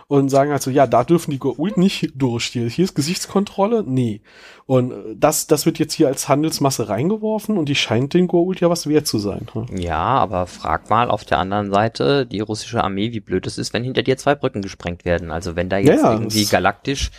[0.07, 2.47] und sagen also, ja, da dürfen die Goa'uld nicht durch.
[2.47, 3.85] Hier, hier ist Gesichtskontrolle?
[3.87, 4.21] Nee.
[4.67, 8.61] Und äh, das, das wird jetzt hier als Handelsmasse reingeworfen und die scheint den Goa'uld
[8.61, 9.47] ja was wert zu sein.
[9.53, 9.77] Hm?
[9.77, 13.73] Ja, aber frag mal auf der anderen Seite die russische Armee, wie blöd es ist,
[13.73, 15.31] wenn hinter dir zwei Brücken gesprengt werden.
[15.31, 17.11] Also wenn da jetzt Ja, irgendwie galaktisch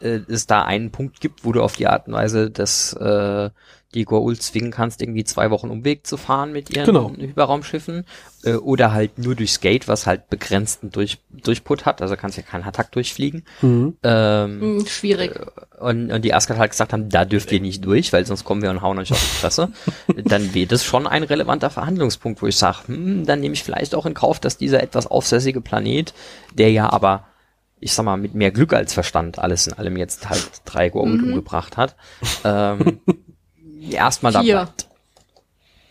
[0.00, 3.50] äh, es da einen Punkt gibt, wo du auf die Art und Weise das äh,
[3.94, 7.10] die Goa'uld zwingen kannst, irgendwie zwei Wochen Umweg zu fahren mit ihren Genau.
[7.16, 8.04] Hyperraumschiffen
[8.44, 12.42] äh, oder halt nur durchs Gate, was halt begrenzten durch, Durchput hat, also kannst ja
[12.42, 13.44] keinen Hattack durchfliegen.
[13.62, 13.96] Mhm.
[14.02, 15.32] Ähm, Hm, schwierig.
[15.80, 18.60] und, und die Asgard halt gesagt haben, da dürft ihr nicht durch, weil sonst kommen
[18.60, 19.70] wir und hauen euch auf die Fresse,
[20.24, 23.94] dann wäre das schon ein relevanter Verhandlungspunkt, wo ich sage, hm, dann nehme ich vielleicht
[23.94, 26.12] auch in Kauf, dass dieser etwas aufsässige Planet,
[26.52, 27.24] der ja aber,
[27.80, 31.22] ich sag mal, mit mehr Glück als Verstand alles in allem jetzt halt drei Goa'uld
[31.22, 31.28] Mhm.
[31.28, 31.96] umgebracht hat,
[32.44, 33.00] ähm,
[33.94, 34.54] erstmal da Vier.
[34.56, 34.88] bleibt.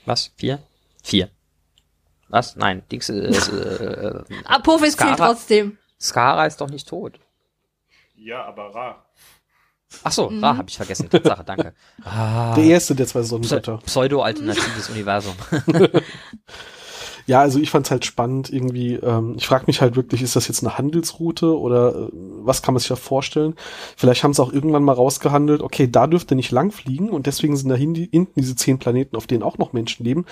[0.06, 0.32] Was?
[0.38, 0.60] Vier?
[1.04, 1.30] Vier.
[2.30, 2.56] Was?
[2.56, 5.78] Nein, Dings, äh, äh, Apophis zählt Skara- trotzdem.
[6.00, 7.20] Skara ist doch nicht tot.
[8.16, 9.04] Ja, aber Ra.
[10.04, 10.44] Ach so, Mhm.
[10.44, 11.10] Ra, hab ich vergessen.
[11.10, 11.74] Tatsache, danke.
[12.04, 12.54] Ah.
[12.56, 13.76] Der erste der zwei Sonnengötter.
[13.76, 15.36] Pse- Pseudo-alternatives Universum.
[17.30, 18.94] Ja, also ich fand's halt spannend irgendwie.
[18.96, 22.74] Ähm, ich frage mich halt wirklich, ist das jetzt eine Handelsroute oder äh, was kann
[22.74, 23.56] man sich da vorstellen?
[23.98, 27.26] Vielleicht haben sie auch irgendwann mal rausgehandelt, okay, da dürft ihr nicht lang fliegen und
[27.28, 30.26] deswegen sind da hin- hinten diese zehn Planeten, auf denen auch noch Menschen leben,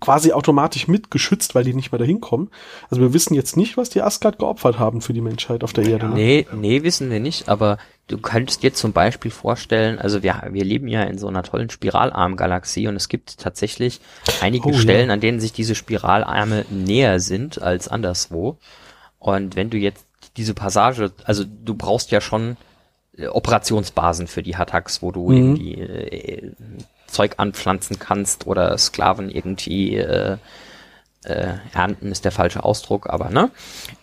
[0.00, 2.50] quasi automatisch mitgeschützt, weil die nicht mehr dahin kommen.
[2.90, 5.84] Also wir wissen jetzt nicht, was die Asgard geopfert haben für die Menschheit auf der
[5.86, 6.08] Erde.
[6.08, 6.14] Ne?
[6.14, 7.78] Nee, nee, wissen wir nicht, aber
[8.08, 11.70] du könntest dir zum Beispiel vorstellen, also wir, wir leben ja in so einer tollen
[11.70, 14.00] Spiralarm-Galaxie und es gibt tatsächlich
[14.40, 14.78] einige Oh, ja.
[14.78, 18.58] Stellen, an denen sich diese Spiralarme näher sind als anderswo.
[19.18, 20.04] Und wenn du jetzt
[20.36, 22.56] diese Passage, also du brauchst ja schon
[23.16, 25.36] äh, Operationsbasen für die Hattacks, wo du Mhm.
[25.36, 26.52] irgendwie äh,
[27.06, 30.36] Zeug anpflanzen kannst oder Sklaven irgendwie äh,
[31.26, 33.50] äh, ernten ist der falsche Ausdruck, aber ne?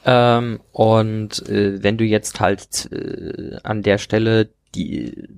[0.05, 5.29] Ähm, und äh, wenn du jetzt halt äh, an der Stelle die,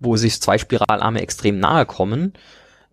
[0.00, 2.32] wo sich zwei Spiralarme extrem nahe kommen,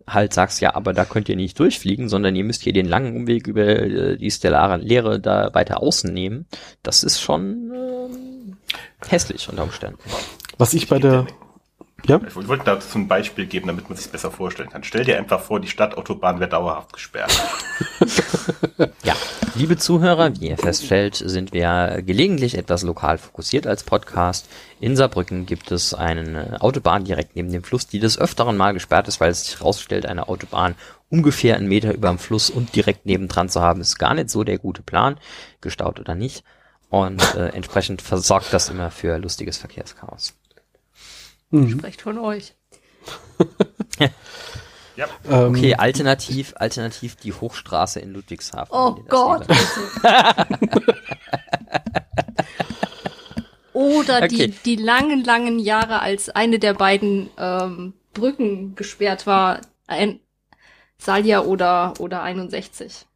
[0.06, 3.16] halt sagst, ja, aber da könnt ihr nicht durchfliegen, sondern ihr müsst hier den langen
[3.16, 6.46] Umweg über äh, die stellare Leere da weiter außen nehmen,
[6.82, 8.56] das ist schon ähm,
[9.08, 9.98] hässlich unter Umständen.
[10.58, 11.26] Was ich bei der,
[12.06, 14.84] ja, Ich wollte dazu ein Beispiel geben, damit man sich besser vorstellen kann.
[14.84, 17.32] Stell dir einfach vor, die Stadtautobahn wäre dauerhaft gesperrt.
[19.02, 19.14] Ja,
[19.54, 24.48] liebe Zuhörer, wie ihr feststellt, sind wir gelegentlich etwas lokal fokussiert als Podcast.
[24.80, 29.08] In Saarbrücken gibt es eine Autobahn direkt neben dem Fluss, die des Öfteren mal gesperrt
[29.08, 30.74] ist, weil es sich herausstellt, eine Autobahn
[31.10, 34.44] ungefähr einen Meter über dem Fluss und direkt nebendran zu haben, ist gar nicht so
[34.44, 35.18] der gute Plan,
[35.60, 36.44] gestaut oder nicht.
[36.88, 40.34] Und äh, entsprechend versorgt das immer für lustiges Verkehrschaos.
[41.52, 42.54] Sprecht von euch.
[44.96, 45.06] Ja.
[45.30, 48.74] ähm, Okay, alternativ, alternativ die Hochstraße in Ludwigshafen.
[48.76, 49.46] Oh Gott.
[53.72, 54.28] Oder Okay.
[54.28, 60.20] die, die langen, langen Jahre, als eine der beiden ähm, Brücken gesperrt war, ein
[60.98, 63.06] Salja oder, oder 61.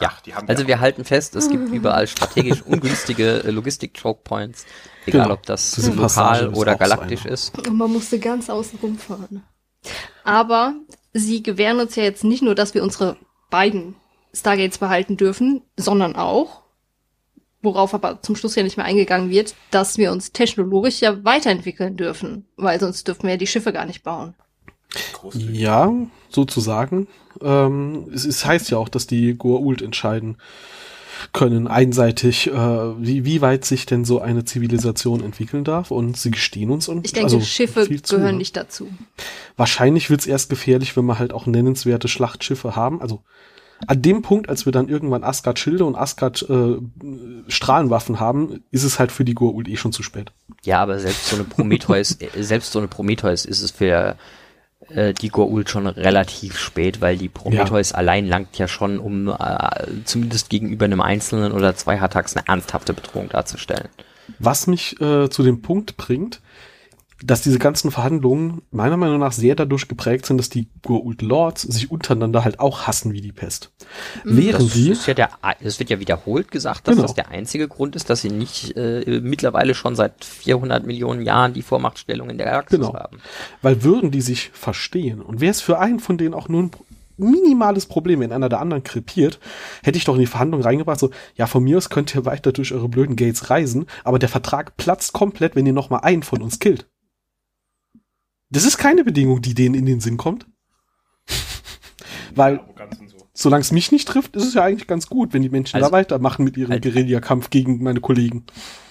[0.00, 3.50] Ja, Ach, die haben Also ja- wir halten fest, es gibt überall strategisch ungünstige äh,
[3.50, 4.66] Logistik-Choke-Points,
[5.06, 5.34] egal Genau.
[5.34, 7.32] ob das Diese Passage lokal ist oder so galaktisch eine.
[7.34, 7.58] ist.
[7.68, 9.42] Und man musste ganz außen rumfahren.
[10.24, 10.74] Aber
[11.12, 13.16] sie gewähren uns ja jetzt nicht nur, dass wir unsere
[13.50, 13.96] beiden
[14.32, 16.62] Stargates behalten dürfen, sondern auch,
[17.62, 21.96] worauf aber zum Schluss ja nicht mehr eingegangen wird, dass wir uns technologisch ja weiterentwickeln
[21.96, 24.34] dürfen, weil sonst dürfen wir ja die Schiffe gar nicht bauen.
[25.14, 25.58] Großzügig.
[25.58, 25.92] Ja,
[26.28, 27.06] sozusagen.
[27.40, 30.36] Ähm, es, es heißt ja auch, dass die Goa'uld entscheiden
[31.32, 35.90] können, einseitig, äh, wie, wie weit sich denn so eine Zivilisation entwickeln darf.
[35.90, 38.38] Und sie gestehen uns und Ich denke, also Schiffe viel zu, gehören ne?
[38.38, 38.88] nicht dazu.
[39.56, 43.00] Wahrscheinlich wird's erst gefährlich, wenn wir halt auch nennenswerte Schlachtschiffe haben.
[43.00, 43.22] Also
[43.86, 46.76] an dem Punkt, als wir dann irgendwann Asgard Schilde und Asgard äh,
[48.16, 50.32] haben, ist es halt für die Goa'uld eh schon zu spät.
[50.64, 54.16] Ja, aber selbst so eine Prometheus, selbst so eine Prometheus ist es für
[54.94, 59.34] äh, die Goa'uld schon relativ spät, weil die Prometheus allein langt ja schon, um äh,
[60.04, 63.88] zumindest gegenüber einem einzelnen oder zwei Hattacks eine ernsthafte Bedrohung darzustellen.
[64.38, 66.40] Was mich äh, zu dem Punkt bringt,
[67.22, 71.62] dass diese ganzen Verhandlungen meiner Meinung nach sehr dadurch geprägt sind, dass die Goa'uld Lords
[71.62, 73.72] sich untereinander halt auch hassen wie die Pest.
[74.24, 74.36] Mhm.
[74.38, 75.30] Während Das, sie, ist ja der,
[75.60, 77.06] es wird ja wiederholt gesagt, dass Genau.
[77.06, 81.52] das der einzige Grund ist, dass sie nicht äh, mittlerweile schon seit 400 Millionen Jahren
[81.52, 82.94] die Vormachtstellung in der Galaxis Genau.
[82.94, 83.18] haben.
[83.62, 86.70] weil würden die sich verstehen und wäre es für einen von denen auch nur ein
[87.18, 89.38] minimales Problem, wenn einer der anderen krepiert,
[89.82, 92.52] hätte ich doch in die Verhandlung reingebracht, so, ja, von mir aus könnt ihr weiter
[92.52, 96.22] durch eure blöden Gates reisen, aber der Vertrag platzt komplett, wenn ihr noch mal einen
[96.22, 96.86] von uns killt.
[98.50, 100.46] Das ist keine Bedingung, die denen in den Sinn kommt.
[102.34, 102.60] Weil,
[103.08, 103.16] so.
[103.34, 105.88] solange es mich nicht trifft, ist es ja eigentlich ganz gut, wenn die Menschen Also-
[105.88, 108.44] da weitermachen mit ihrem Also- Guerillakampf gegen meine Kollegen.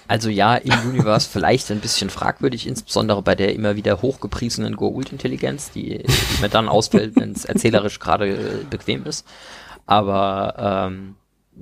[0.07, 5.71] Also ja, im Universe vielleicht ein bisschen fragwürdig, insbesondere bei der immer wieder hochgepriesenen Goa'uld-Intelligenz,
[5.71, 9.27] die, die mir dann ausfällt, wenn es erzählerisch gerade äh, bequem ist.
[9.85, 11.15] Aber ähm,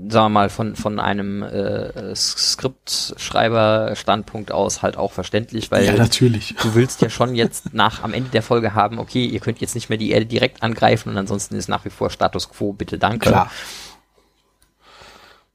[0.10, 6.54] sagen wir mal, von, von einem äh, Skriptschreiber-Standpunkt aus halt auch verständlich, weil ja, natürlich.
[6.62, 9.74] du willst ja schon jetzt nach am Ende der Folge haben, okay, ihr könnt jetzt
[9.76, 13.00] nicht mehr die Erde direkt angreifen und ansonsten ist nach wie vor Status quo, bitte
[13.00, 13.30] danke.
[13.30, 13.50] Klar.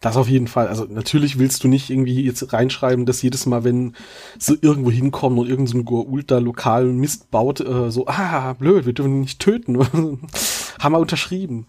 [0.00, 0.66] Das auf jeden Fall.
[0.66, 3.94] Also natürlich willst du nicht irgendwie jetzt reinschreiben, dass jedes Mal, wenn
[4.36, 8.84] sie irgendwo hinkommen und irgendein so Goa'uld da lokal Mist baut, äh, so, ah, blöd,
[8.84, 9.78] wir dürfen ihn nicht töten.
[10.80, 11.68] Haben wir unterschrieben.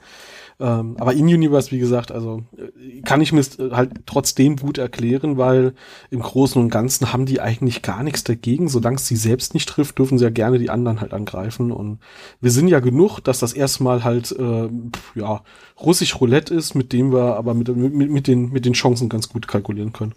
[0.60, 4.78] Ähm, aber in Universe, wie gesagt, also äh, kann ich mir äh, halt trotzdem gut
[4.78, 5.74] erklären, weil
[6.10, 8.70] im Großen und Ganzen haben die eigentlich gar nichts dagegen.
[8.70, 11.72] Solange es sie selbst nicht trifft, dürfen sie ja gerne die anderen halt angreifen.
[11.72, 12.00] Und
[12.40, 14.70] wir sind ja genug, dass das erstmal halt äh,
[15.16, 15.44] ja
[15.80, 19.30] russisch Roulette ist, mit dem wir aber mit, mit, mit, den, mit den Chancen ganz
[19.30, 20.14] gut kalkulieren können.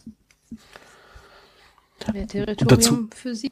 [2.13, 3.51] Mehr Territorium dazu- für sie.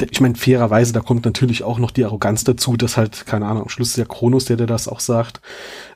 [0.00, 3.46] Der- Ich meine, fairerweise, da kommt natürlich auch noch die Arroganz dazu, dass halt, keine
[3.46, 5.40] Ahnung, am Schluss ist ja Kronos, der, der das auch sagt,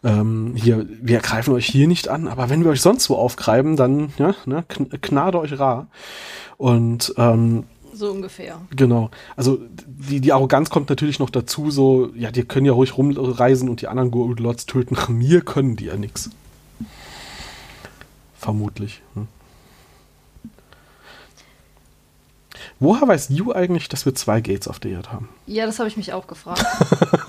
[0.04, 3.76] ähm, hier, wir greifen euch hier nicht an, aber wenn wir euch sonst wo aufgreifen,
[3.76, 4.64] dann, ja, ne,
[5.02, 5.88] gnade euch rar.
[6.56, 8.60] Und ähm, So ungefähr.
[8.74, 9.10] Genau.
[9.36, 13.68] Also die, die Arroganz kommt natürlich noch dazu, so, ja, die können ja ruhig rumreisen
[13.68, 14.96] und die anderen Goa'uld Lords töten.
[15.12, 16.30] Mir können die ja nix.
[18.38, 19.02] Vermutlich.
[19.14, 19.28] Hm.
[22.82, 25.28] Woher weiß you eigentlich, dass wir zwei Gates auf der Erde haben?
[25.46, 26.64] Ja, das habe ich mich auch gefragt.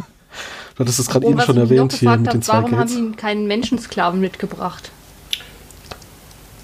[0.75, 2.79] Du hattest es gerade Und eben schon erwähnt hier mit habe, den zwei warum haben
[2.79, 2.93] Gates.
[2.93, 4.89] sie ihnen keinen Menschensklaven mitgebracht?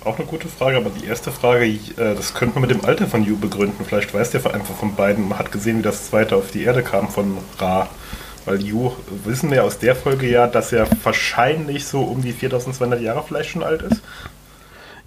[0.04, 3.06] Auch eine gute Frage, aber die erste Frage, äh, das könnte man mit dem Alter
[3.06, 3.86] von Yu begründen.
[3.86, 6.82] Vielleicht weiß der einfach von beiden, man hat gesehen, wie das zweite auf die Erde
[6.82, 7.88] kam von Ra.
[8.46, 8.94] Weil Yu,
[9.26, 13.52] wissen wir aus der Folge ja, dass er wahrscheinlich so um die 4200 Jahre vielleicht
[13.52, 14.02] schon alt ist.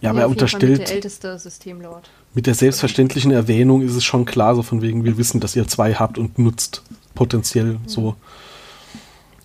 [0.03, 2.11] Ja, aber er unterstellt, der älteste Systemlord.
[2.35, 5.67] mit der selbstverständlichen Erwähnung ist es schon klar, so von wegen, wir wissen, dass ihr
[5.69, 6.83] zwei habt und nutzt
[7.15, 8.17] potenziell so.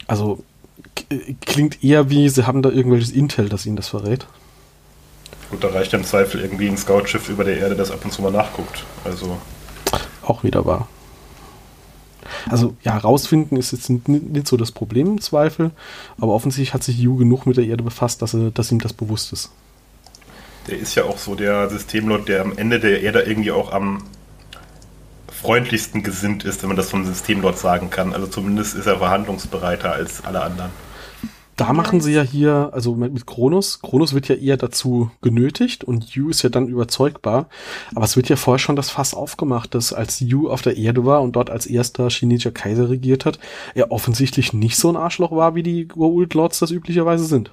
[0.08, 0.44] Also
[1.46, 4.26] klingt eher wie, sie haben da irgendwelches Intel, das ihnen das verrät.
[5.52, 8.12] Gut, da reicht ja im Zweifel irgendwie ein Scoutschiff über der Erde, das ab und
[8.12, 8.84] zu mal nachguckt.
[9.04, 9.38] Also,
[10.24, 10.88] Auch wieder wahr.
[12.50, 15.72] Also ja, rausfinden ist jetzt nicht so das Problem im Zweifel,
[16.20, 18.92] aber offensichtlich hat sich Yu genug mit der Erde befasst, dass, er, dass ihm das
[18.92, 19.52] bewusst ist.
[20.68, 24.04] Der ist ja auch so der Systemlord, der am Ende der Erde irgendwie auch am
[25.32, 28.14] freundlichsten gesinnt ist, wenn man das vom Systemlord sagen kann.
[28.14, 30.72] Also zumindest ist er verhandlungsbereiter als alle anderen.
[31.58, 36.12] Da machen sie ja hier, also mit, Kronos, Kronos wird ja eher dazu genötigt und
[36.12, 37.50] Yu ist ja dann überzeugbar,
[37.96, 41.04] aber es wird ja vorher schon das Fass aufgemacht, dass als Yu auf der Erde
[41.04, 43.40] war und dort als erster chinesischer Kaiser regiert hat,
[43.74, 47.52] er offensichtlich nicht so ein Arschloch war, wie die Goa'uld Lords das üblicherweise sind.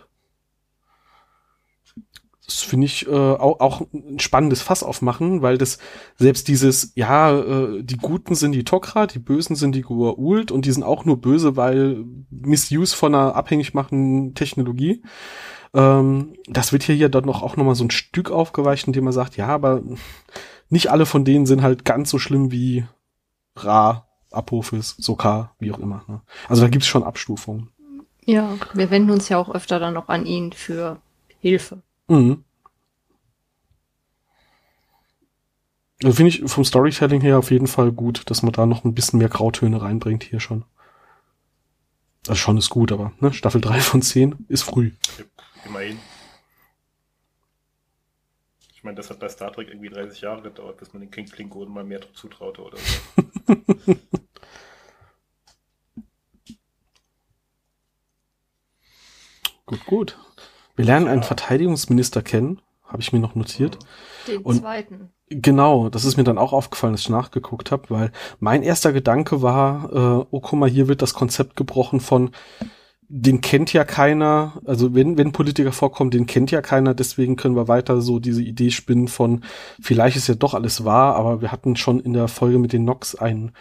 [2.47, 5.79] Das finde ich äh, auch, auch ein spannendes Fass aufmachen, weil das
[6.17, 10.67] selbst dieses, ja, äh, die Guten sind die Tok'ra, die Bösen sind die Goa'uld und
[10.67, 15.03] die sind auch nur böse, weil Missuse von einer abhängig machenden Technologie.
[15.73, 19.13] Ähm, das wird hier ja dann noch auch nochmal so ein Stück aufgeweicht, indem man
[19.13, 19.83] sagt, ja, aber
[20.69, 22.85] nicht alle von denen sind halt ganz so schlimm wie
[23.57, 26.05] Ra, Apophis, Sokar, wie auch immer.
[26.09, 26.21] Ne?
[26.49, 27.71] Also da gibt's schon Abstufungen.
[28.25, 30.99] Ja, wir wenden uns ja auch öfter dann noch an ihn für
[31.41, 31.83] Hilfe.
[32.09, 32.45] Mhm.
[36.03, 38.95] Also finde ich vom Storytelling her auf jeden Fall gut, dass man da noch ein
[38.95, 40.65] bisschen mehr Grautöne reinbringt hier schon.
[42.27, 44.93] Also schon ist gut, aber ne, Staffel 3 von 10 ist früh.
[45.65, 45.99] Immerhin.
[48.75, 51.27] Ich meine, das hat bei Star Trek irgendwie 30 Jahre gedauert, bis man den King
[51.27, 53.97] Klingonen mal mehr zutraute oder so.
[59.67, 60.19] Gut, gut.
[60.77, 63.79] Wir lernen einen Verteidigungsminister kennen, habe ich mir noch notiert.
[64.29, 65.11] Den Und- zweiten.
[65.31, 69.41] Genau, das ist mir dann auch aufgefallen, als ich nachgeguckt habe, weil mein erster Gedanke
[69.41, 72.31] war, äh, oh guck mal, hier wird das Konzept gebrochen von
[73.09, 77.57] den kennt ja keiner, also wenn, wenn Politiker vorkommen, den kennt ja keiner, deswegen können
[77.57, 79.45] wir weiter so diese Idee spinnen von,
[79.81, 82.85] vielleicht ist ja doch alles wahr, aber wir hatten schon in der Folge mit den
[82.85, 83.53] Nox einen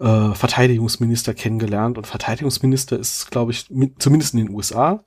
[0.00, 1.98] äh, Verteidigungsminister kennengelernt.
[1.98, 5.04] Und Verteidigungsminister ist, glaube ich, mit, zumindest in den USA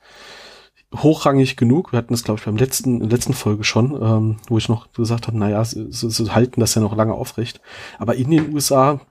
[0.96, 1.92] hochrangig genug.
[1.92, 4.70] Wir hatten das, glaube ich, beim letzten, in der letzten Folge schon, ähm, wo ich
[4.70, 7.60] noch gesagt habe, naja, sie, sie halten das ja noch lange aufrecht.
[8.00, 9.02] Aber in den USA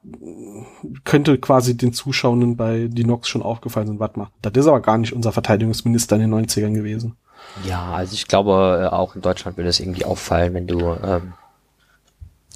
[1.05, 4.81] könnte quasi den Zuschauenden bei die Nox schon aufgefallen sein, warte mal, das ist aber
[4.81, 7.16] gar nicht unser Verteidigungsminister in den 90ern gewesen.
[7.64, 11.35] Ja, also ich glaube, äh, auch in Deutschland würde es irgendwie auffallen, wenn du ähm,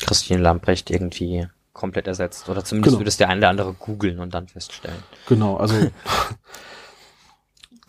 [0.00, 2.48] Christian Lamprecht irgendwie komplett ersetzt.
[2.48, 3.00] Oder zumindest Genau.
[3.00, 5.02] würdest der eine oder andere googeln und dann feststellen.
[5.28, 5.74] Genau, also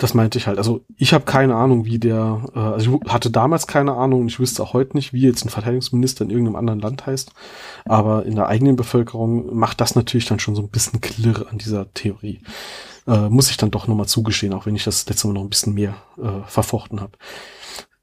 [0.01, 0.57] das meinte ich halt.
[0.57, 4.27] Also ich habe keine Ahnung, wie der, äh, also ich hatte damals keine Ahnung und
[4.27, 7.31] ich wüsste auch heute nicht, wie jetzt ein Verteidigungsminister in irgendeinem anderen Land heißt.
[7.85, 11.57] Aber in der eigenen Bevölkerung macht das natürlich dann schon so ein bisschen Klirr an
[11.57, 12.41] dieser Theorie.
[13.07, 15.49] Äh, muss ich dann doch nochmal zugestehen, auch wenn ich das letzte Mal noch ein
[15.49, 17.13] bisschen mehr äh, verfochten habe.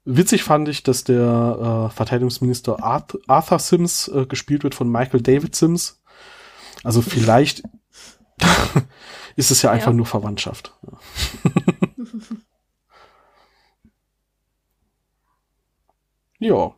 [0.05, 5.21] Witzig fand ich, dass der äh, Verteidigungsminister Arth Arthur Sims äh, gespielt wird von Michael
[5.21, 6.01] David Sims.
[6.83, 7.63] Also vielleicht
[9.35, 9.93] ist es ja einfach Ja.
[9.93, 10.73] nur Verwandtschaft.
[16.39, 16.73] ja.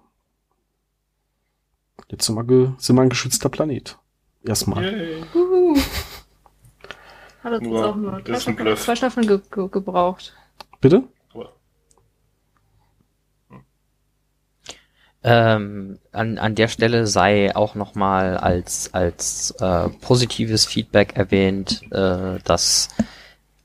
[2.10, 3.98] Jetzt sind wir, sind wir ein geschützter Planet.
[4.44, 4.84] Erstmal.
[4.84, 5.24] Yay.
[5.34, 5.78] Uhu.
[7.44, 8.24] Hat uns auch nur
[8.76, 10.34] zwei Staffeln ge ge gebraucht.
[10.82, 11.04] Bitte?
[15.24, 22.40] Ähm, an, an der Stelle sei auch nochmal als, als äh, positives Feedback erwähnt, äh,
[22.44, 22.90] dass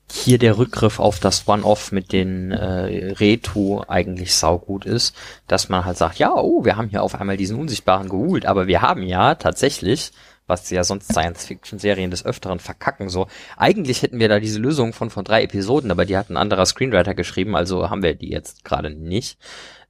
[0.09, 5.15] hier der Rückgriff auf das One-Off mit den äh, Retu eigentlich saugut ist,
[5.47, 8.67] dass man halt sagt, ja, oh, wir haben hier auf einmal diesen Unsichtbaren geholt, aber
[8.67, 10.11] wir haben ja tatsächlich,
[10.45, 13.27] was ja sonst Science-Fiction-Serien des Öfteren verkacken, so,
[13.57, 16.65] eigentlich hätten wir da diese Lösung von von drei Episoden, aber die hat ein anderer
[16.65, 19.37] Screenwriter geschrieben, also haben wir die jetzt gerade nicht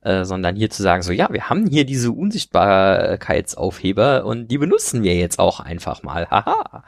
[0.08, 5.03] äh, sondern hier zu sagen, so ja, wir haben hier diese Unsichtbarkeitsaufheber und die benutzen
[5.03, 6.30] wir jetzt auch einfach mal.
[6.30, 6.86] Haha.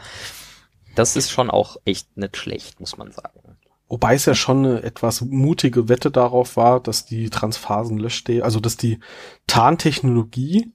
[0.96, 3.58] Das ist schon auch echt nicht schlecht, muss man sagen.
[3.90, 8.78] Wobei es ja schon eine etwas mutige Wette darauf war, dass die Transphasen-Löschstäbe, also dass
[8.78, 9.00] die
[9.48, 10.72] Tarntechnologie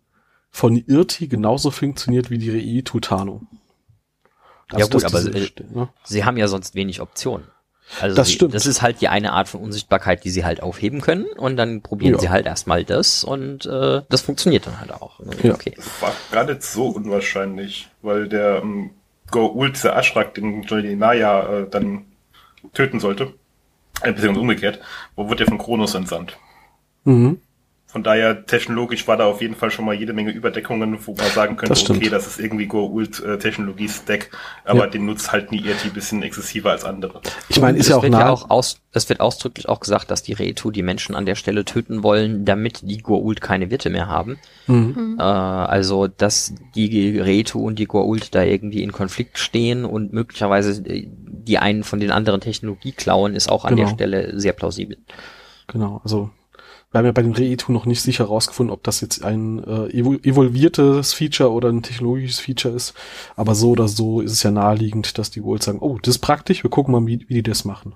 [0.50, 3.46] von IRTI genauso funktioniert wie die Reitu-Tarnung.
[4.76, 5.88] Ja gut, aber, Löschstäbe, ne?
[6.02, 7.46] Sie haben ja sonst wenig Optionen.
[8.00, 8.54] Also Das sie, stimmt.
[8.54, 11.82] das ist halt die eine Art von Unsichtbarkeit, die sie halt aufheben können und dann
[11.82, 12.18] probieren Ja.
[12.20, 15.20] sie halt erstmal das und äh, das funktioniert dann halt auch.
[15.42, 15.52] Ja.
[15.54, 15.74] Okay.
[15.76, 18.90] Das war gar nicht so unwahrscheinlich, weil der ähm,
[19.30, 22.06] Goa'uld, der Ashrak, den Johnny Naya äh, dann
[22.72, 23.34] töten sollte,
[24.02, 24.80] äh, beziehungsweise umgekehrt,
[25.14, 26.36] wo wird der von Kronos entsandt.
[27.04, 27.38] Mhm.
[27.94, 31.26] Von daher, technologisch war da auf jeden Fall schon mal jede Menge Überdeckungen, wo man
[31.30, 34.30] sagen könnte, Das okay, das ist irgendwie Goa'uld äh, Technologie-Stack,
[34.64, 34.86] aber Ja.
[34.88, 37.20] den nutzt halt nie RT bisschen exzessiver als andere.
[37.48, 38.18] Ich meine, ist es ja auch wird nah.
[38.18, 41.36] ja auch aus, es wird ausdrücklich auch gesagt, dass die Retu die Menschen an der
[41.36, 44.40] Stelle töten wollen, damit die Goa'uld keine Wirte mehr haben.
[44.66, 45.18] Mhm.
[45.20, 50.82] Äh, also, dass die Retu und die Goa'uld da irgendwie in Konflikt stehen und möglicherweise
[50.84, 53.86] äh, die einen von den anderen Technologie klauen, ist auch an Genau.
[53.88, 54.98] der Stelle sehr plausibel.
[55.68, 56.30] Genau, also
[56.94, 59.88] wir haben ja bei dem Reitu noch nicht sicher rausgefunden, ob das jetzt ein äh,
[60.00, 62.94] evo- evolviertes Feature oder ein technologisches Feature ist.
[63.34, 66.20] Aber so oder so ist es ja naheliegend, dass die wohl sagen, oh, das ist
[66.20, 67.94] praktisch, wir gucken mal, wie, wie die das machen.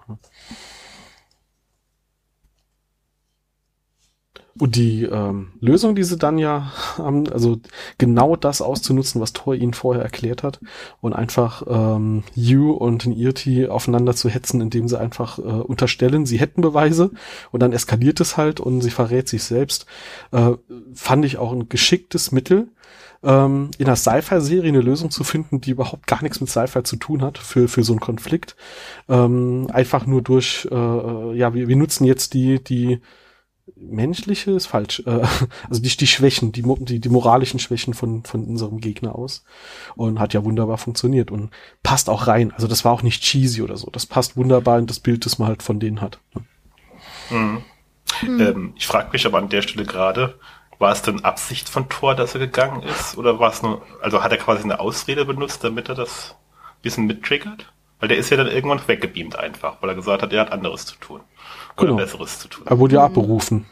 [4.59, 7.61] Und die ähm, Lösung, die sie dann ja haben, also
[7.99, 10.61] genau das auszunutzen, was Thor ihnen vorher erklärt hat
[11.01, 16.27] und einfach ähm, Yu und den Irti aufeinander zu hetzen, indem sie einfach äh, unterstellen,
[16.27, 17.11] sie hätten Beweise
[17.53, 19.87] und dann eskaliert es halt und sie verrät sich selbst,
[20.33, 20.53] äh,
[20.95, 22.69] fand ich auch ein geschicktes Mittel,
[23.23, 26.97] ähm, in einer Sci-Fi-Serie eine Lösung zu finden, die überhaupt gar nichts mit Sci-Fi zu
[26.97, 28.57] tun hat für, für so einen Konflikt.
[29.09, 33.01] Ähm, einfach nur durch, äh, ja, wir, wir nutzen jetzt die, die
[33.77, 35.11] menschliche ist falsch, äh,
[35.69, 39.45] also die, die Schwächen, die, die, die moralischen Schwächen von, von unserem Gegner aus
[39.97, 41.51] und hat ja wunderbar funktioniert und
[41.83, 42.53] passt auch rein.
[42.53, 43.91] Also das war auch nicht cheesy oder so.
[43.91, 46.21] Das passt wunderbar in das Bild, das man halt von denen hat.
[47.31, 47.63] Mhm.
[48.23, 50.39] Ähm, ich frage mich aber an der Stelle gerade,
[50.79, 53.19] war es denn Absicht von Thor, dass er gegangen ist?
[53.19, 56.37] Oder war es nur, also hat er quasi eine Ausrede benutzt, damit er das
[56.83, 57.73] bisschen mittriggert?
[58.01, 60.87] Weil der ist ja dann irgendwann weggebeamt einfach, weil er gesagt hat, er hat anderes
[60.87, 61.21] zu tun.
[61.79, 61.97] Genau.
[61.97, 62.65] Besseres zu tun.
[62.67, 63.67] Er wurde ja abberufen.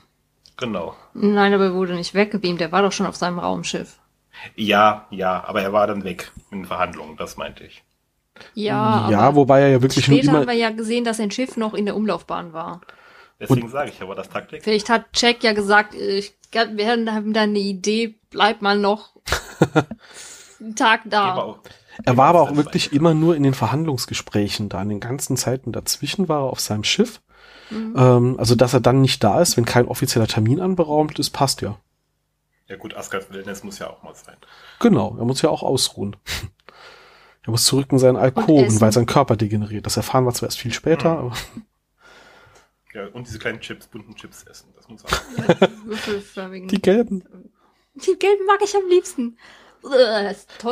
[0.56, 0.94] Genau.
[1.14, 3.98] Nein, aber er wurde nicht weggebeamt, der war doch schon auf seinem Raumschiff.
[4.54, 7.82] Ja, ja, aber er war dann weg in den Verhandlungen, das meinte ich.
[8.54, 11.16] Ja, ja, aber wobei er ja wirklich nur später immer, haben wir ja gesehen, dass
[11.16, 12.80] sein Schiff noch in der Umlaufbahn war.
[13.40, 14.62] Deswegen sage ich war das Taktik?
[14.62, 19.10] Vielleicht hat Jack ja gesagt, äh, ich, wir haben da eine Idee, bleib mal noch
[20.60, 21.34] einen Tag da.
[21.34, 21.58] auf,
[22.04, 24.80] Er war aber auch wirklich immer nur in den Verhandlungsgesprächen da.
[24.82, 27.20] In den ganzen Zeiten dazwischen war er auf seinem Schiff.
[27.70, 27.94] Mhm.
[27.96, 31.60] Ähm, also, dass er dann nicht da ist, wenn kein offizieller Termin anberaumt ist, passt
[31.62, 31.78] ja.
[32.68, 34.36] Ja gut, Asgards Wellness muss ja auch mal sein.
[34.80, 36.16] Genau, er muss ja auch ausruhen.
[37.44, 38.16] Er muss zurück in seinen.
[38.16, 39.86] Alkoven, weil sein Körper degeneriert.
[39.86, 41.18] Das erfahren wir zwar erst viel später, Mhm.
[41.18, 41.32] aber
[42.92, 44.70] Ja, und diese kleinen Chips, bunten Chips essen.
[44.74, 45.10] Das muss auch.
[46.66, 47.22] Die gelben.
[47.94, 49.38] Die gelben mag ich am liebsten.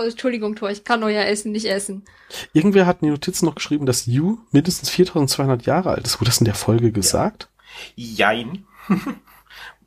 [0.07, 2.05] Entschuldigung, Tor, ich kann euer Essen nicht essen.
[2.53, 6.21] Irgendwer hat in die Notizen noch geschrieben, dass Yu mindestens 4200 Jahre alt ist.
[6.21, 7.49] Wurde das in der Folge gesagt?
[7.95, 8.65] Jein.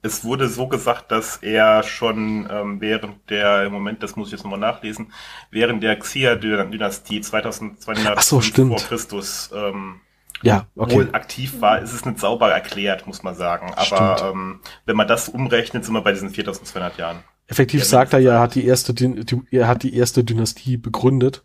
[0.03, 4.34] Es wurde so gesagt, dass er schon ähm, während der, im Moment, das muss ich
[4.34, 5.11] jetzt nochmal nachlesen,
[5.49, 8.80] während der Xia-Dynastie 2200 Ach so, stimmt.
[8.80, 9.99] vor Christus ähm,
[10.43, 10.95] Ja, okay.
[10.95, 11.82] wohl aktiv war.
[11.82, 13.73] Es ist nicht sauber erklärt, muss man sagen.
[13.75, 14.34] Aber Stimmt.
[14.34, 17.23] ähm, wenn man das umrechnet, sind wir bei diesen 4200 Jahren.
[17.48, 20.78] Effektiv Ja, sagt er ja, er hat die erste, die, er hat die erste Dynastie
[20.78, 21.43] begründet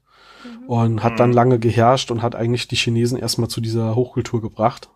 [0.67, 1.35] und hat dann Mhm.
[1.37, 4.89] lange geherrscht und hat eigentlich die Chinesen erstmal zu dieser Hochkultur gebracht.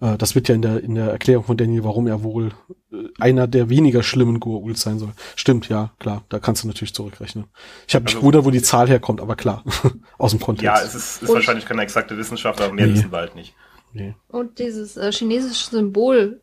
[0.00, 2.52] Äh, Das wird ja in der, in der Erklärung von Daniel, warum er wohl
[2.92, 5.12] äh, einer der weniger schlimmen Goa'uls sein soll.
[5.36, 7.44] Stimmt, ja, klar, da kannst du natürlich zurückrechnen.
[7.86, 9.62] Ich habe mich Also- gewundert, wo die Zahl herkommt, aber klar,
[10.18, 10.64] aus dem Kontext.
[10.64, 12.94] Ja, es ist, ist wahrscheinlich keine exakte Wissenschaft, aber mehr Nee.
[12.94, 13.54] wissen wir halt nicht.
[13.92, 14.14] nee.
[14.28, 16.40] Und dieses äh, chinesische Symbol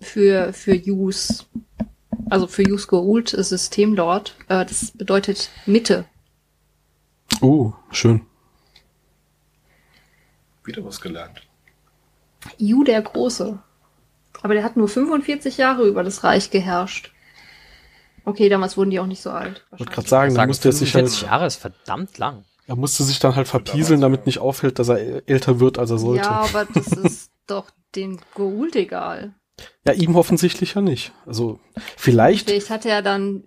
[0.00, 1.46] für, für Yus,
[2.30, 6.04] also für Yus Goa'uld, das System dort, äh, das bedeutet Mitte.
[7.40, 8.22] Oh, schön.
[10.64, 11.42] Wieder was gelernt.
[12.58, 13.58] Yu der Große.
[14.42, 17.12] Aber der hat nur 45 Jahre über das Reich geherrscht.
[18.24, 19.64] Okay, damals wurden die auch nicht so alt.
[19.72, 22.44] Ich wollte gerade sagen, da Sagen, musste er sich 45 halt, Jahre ist verdammt lang.
[22.66, 25.98] er musste sich dann halt verpieseln, damit nicht auffällt, dass er älter wird, als er
[25.98, 26.24] sollte.
[26.24, 29.34] Ja, aber das ist doch dem Goa'uld egal.
[29.86, 31.12] Ja, ihm offensichtlich ja nicht.
[31.26, 31.58] Also
[31.96, 33.44] vielleicht Vielleicht hat er dann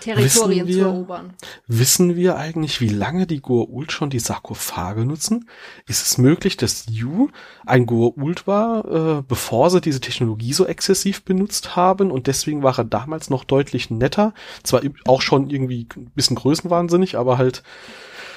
[0.00, 1.34] Territorien Wissen zu wir- erobern.
[1.68, 5.48] wissen wir eigentlich, wie lange die Goa'uld schon die Sarkophage nutzen.
[5.86, 7.28] Ist es möglich, dass Yu
[7.64, 12.76] ein Goa'uld war, äh, bevor sie diese Technologie so exzessiv benutzt haben und deswegen war
[12.78, 14.34] er damals noch deutlich netter.
[14.64, 17.62] Zwar auch schon irgendwie ein bisschen größenwahnsinnig, aber halt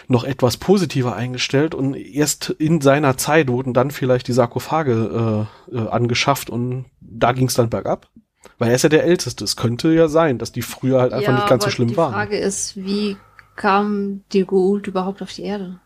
[0.08, 5.76] noch etwas positiver eingestellt und erst in seiner Zeit wurden dann vielleicht die Sarkophage äh,
[5.76, 8.10] äh, angeschafft und da ging es dann bergab.
[8.58, 9.44] Weil er ist ja der Älteste.
[9.44, 11.98] Es könnte ja sein, dass die früher halt einfach ja, nicht ganz so schlimm die
[11.98, 12.14] waren.
[12.14, 13.18] Frage ist, wie
[13.56, 15.80] kam die Goa'uld überhaupt auf die Erde?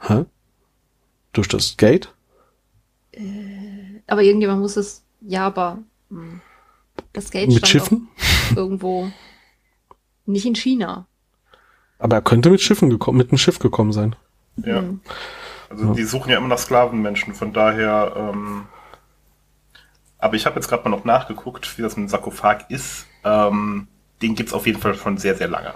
[0.00, 0.24] Hä?
[1.32, 2.14] Durch das Gate?
[4.06, 5.78] Aber irgendjemand muss es, ja, aber
[6.08, 6.40] hm,
[7.12, 8.08] das Gate Mit Schiffen?
[8.56, 9.10] irgendwo
[10.26, 11.06] nicht in China.
[12.00, 14.16] Aber er könnte mit Schiffen gekommen, mit einem Schiff gekommen sein.
[14.56, 14.78] Ja.
[14.78, 15.00] Hm.
[15.68, 15.92] Also Ja.
[15.94, 18.12] die suchen ja immer nach Sklavenmenschen, von daher.
[18.16, 18.66] Ähm,
[20.18, 23.06] aber ich habe jetzt gerade mal noch nachgeguckt, wie das mit dem Sarkophag ist.
[23.24, 23.86] Ähm,
[24.22, 25.74] den gibt's auf jeden Fall schon sehr, sehr lange.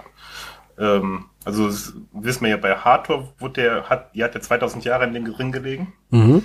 [0.77, 4.83] Ähm, also es- wissen wir ja bei Hathor, wurde der, hat, die hat ja 2000
[4.83, 5.93] Jahre in dem Ring gelegen.
[6.09, 6.43] Mhm.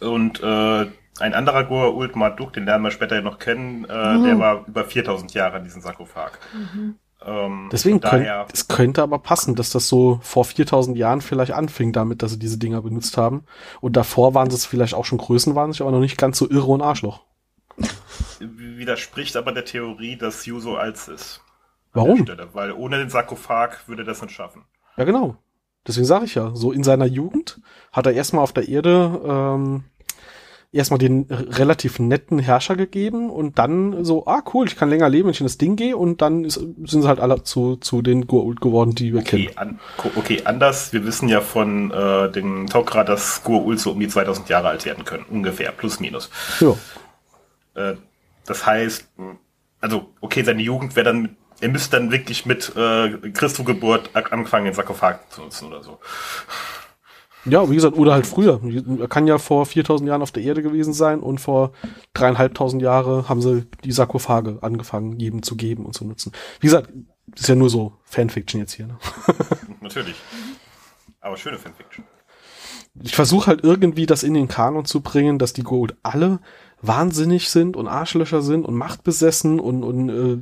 [0.00, 0.86] Und äh,
[1.20, 4.24] ein anderer Goa'uld, Marduk, den lernen wir später ja noch kennen, äh, Mhm.
[4.24, 6.32] der war über 4000 Jahre in diesem Sarkophag.
[7.24, 11.92] Ähm, Deswegen daher, es könnte aber passen, dass das so vor 4000 Jahren vielleicht anfing
[11.92, 13.44] damit, dass sie diese Dinger benutzt haben.
[13.80, 16.66] Und davor waren sie es vielleicht auch schon größenwahnsinnig, aber noch nicht ganz so irre
[16.66, 17.20] und Arschloch.
[18.40, 21.42] widerspricht aber der Theorie, dass Yu so alt ist.
[21.92, 22.26] Warum?
[22.52, 24.64] weil ohne den Sarkophag würde er das nicht schaffen.
[24.96, 25.36] Ja, genau.
[25.86, 27.60] Deswegen sage ich ja, so in seiner Jugend
[27.90, 29.84] hat er erstmal auf der Erde ähm,
[30.72, 35.24] erstmal den relativ netten Herrscher gegeben und dann so, ah cool, ich kann länger leben,
[35.26, 38.02] wenn ich in das Ding gehe und dann ist, sind sie halt alle zu, zu
[38.02, 39.58] den Goa'uld geworden, die wir Okay, kennen.
[39.58, 39.80] an,
[40.16, 40.92] okay, anders.
[40.92, 44.84] Wir wissen ja von äh, dem Tok'ra, dass Goa'uld so um die 2000 Jahre alt
[44.84, 45.24] werden können.
[45.28, 46.30] Ungefähr, plus minus.
[46.60, 46.76] Ja.
[47.74, 47.96] Äh,
[48.46, 49.08] das heißt,
[49.80, 54.66] also, okay, seine Jugend wäre dann, er müsste dann wirklich mit äh, Christo Geburt anfangen,
[54.66, 55.98] den Sarkophag zu nutzen oder so.
[57.46, 58.60] Ja, wie gesagt, oder halt früher.
[59.00, 61.72] Er kann ja vor 4000 Jahren auf der Erde gewesen sein und vor
[62.12, 66.32] dreieinhalbtausend Jahre haben sie die Sarkophage angefangen, jedem zu geben und zu nutzen.
[66.60, 66.90] Wie gesagt,
[67.34, 68.88] ist ja nur so Fanfiction jetzt hier.
[68.88, 68.98] Ne?
[69.80, 70.16] Natürlich.
[71.20, 72.04] Aber schöne Fanfiction.
[73.02, 76.40] Ich versuche halt irgendwie das in den Kanon zu bringen, dass die Gold alle
[76.82, 80.38] wahnsinnig sind und Arschlöcher sind und machtbesessen und, und äh,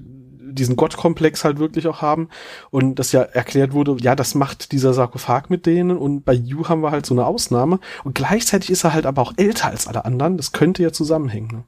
[0.55, 2.29] diesen Gottkomplex halt wirklich auch haben
[2.71, 6.69] und das ja erklärt wurde, ja, das macht dieser Sarkophag mit denen und bei Yu
[6.69, 9.87] haben wir halt so eine Ausnahme und gleichzeitig ist er halt aber auch älter als
[9.87, 11.49] alle anderen, das könnte ja zusammenhängen.
[11.49, 11.65] Ne?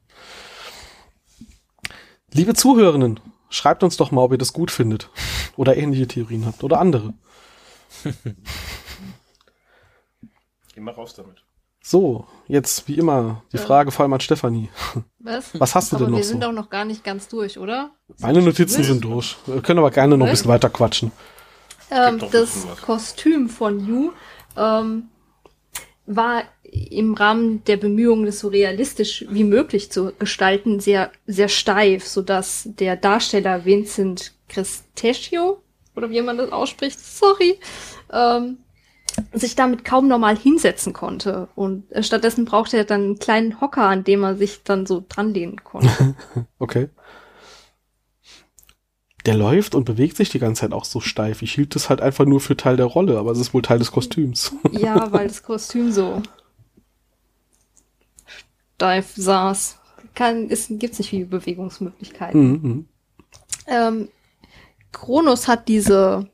[2.32, 5.10] Liebe Zuhörenden, schreibt uns doch mal, ob ihr das gut findet
[5.56, 7.14] oder ähnliche Theorien habt oder andere.
[10.76, 11.44] Mal raus damit.
[11.82, 13.62] So, jetzt wie immer die Ja.
[13.62, 14.68] Frage vor allem an Stefanie.
[15.18, 15.58] Was?
[15.58, 16.30] Was hast du aber denn noch wir so?
[16.30, 17.90] sind doch noch gar nicht ganz durch, oder?
[18.18, 19.36] Meine Notizen sind durch.
[19.46, 20.40] Wir können aber gerne noch ein Was?
[20.40, 21.10] bisschen weiter quatschen.
[21.90, 22.66] Ähm, das.
[22.82, 24.12] Kostüm von Yu
[24.56, 25.08] ähm,
[26.06, 32.06] war im Rahmen der Bemühungen, das so realistisch wie möglich zu gestalten, sehr, sehr steif,
[32.06, 35.60] sodass der Darsteller Vincent Cristecchio,
[35.96, 37.58] oder wie man das ausspricht, sorry,
[38.12, 38.58] ähm,
[39.32, 41.48] sich damit kaum normal hinsetzen konnte.
[41.54, 45.04] Und äh, stattdessen brauchte er dann einen kleinen Hocker, an dem er sich dann so
[45.08, 46.14] dran lehnen konnte.
[46.58, 46.88] Okay.
[49.26, 51.42] Der läuft und bewegt sich die ganze Zeit auch so steif.
[51.42, 53.78] Ich hielt das halt einfach nur für Teil der Rolle, aber es ist wohl Teil
[53.78, 54.52] des Kostüms.
[54.72, 56.22] Ja, weil das Kostüm so
[58.76, 59.78] steif saß.
[60.14, 62.50] Kann, es gibt's nicht viele Bewegungsmöglichkeiten.
[62.50, 62.88] Mhm.
[63.66, 64.08] Ähm,
[64.92, 66.28] Kronos hat diese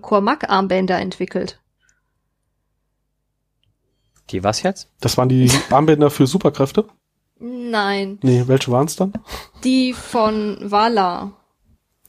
[0.00, 1.58] Cormac-Armbänder entwickelt.
[4.30, 4.88] Die was jetzt?
[5.00, 6.86] Das waren die Armbänder für Superkräfte?
[7.38, 9.12] Nein, Nee, welche waren es dann?
[9.64, 11.32] die von Vala,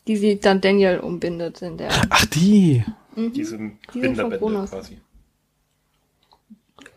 [0.08, 1.90] die sie dann Daniel umbindet in der.
[2.10, 2.84] Ach, die.
[3.16, 3.34] Mhm.
[3.34, 3.58] Diese
[3.94, 5.02] Die Binderbände quasi.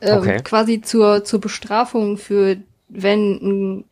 [0.02, 0.42] ähm, Okay.
[0.42, 2.58] quasi zur, zur Bestrafung für,
[2.88, 3.32] wenn
[3.78, 3.84] ein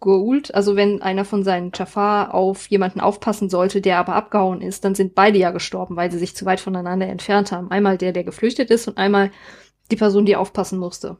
[0.00, 4.84] Goult, also wenn einer von seinen Jafar auf jemanden aufpassen sollte, der aber abgehauen ist,
[4.84, 7.70] dann sind beide ja gestorben, weil sie sich zu weit voneinander entfernt haben.
[7.70, 9.30] Einmal der, der geflüchtet ist und einmal
[9.90, 11.16] die Person, die aufpassen musste.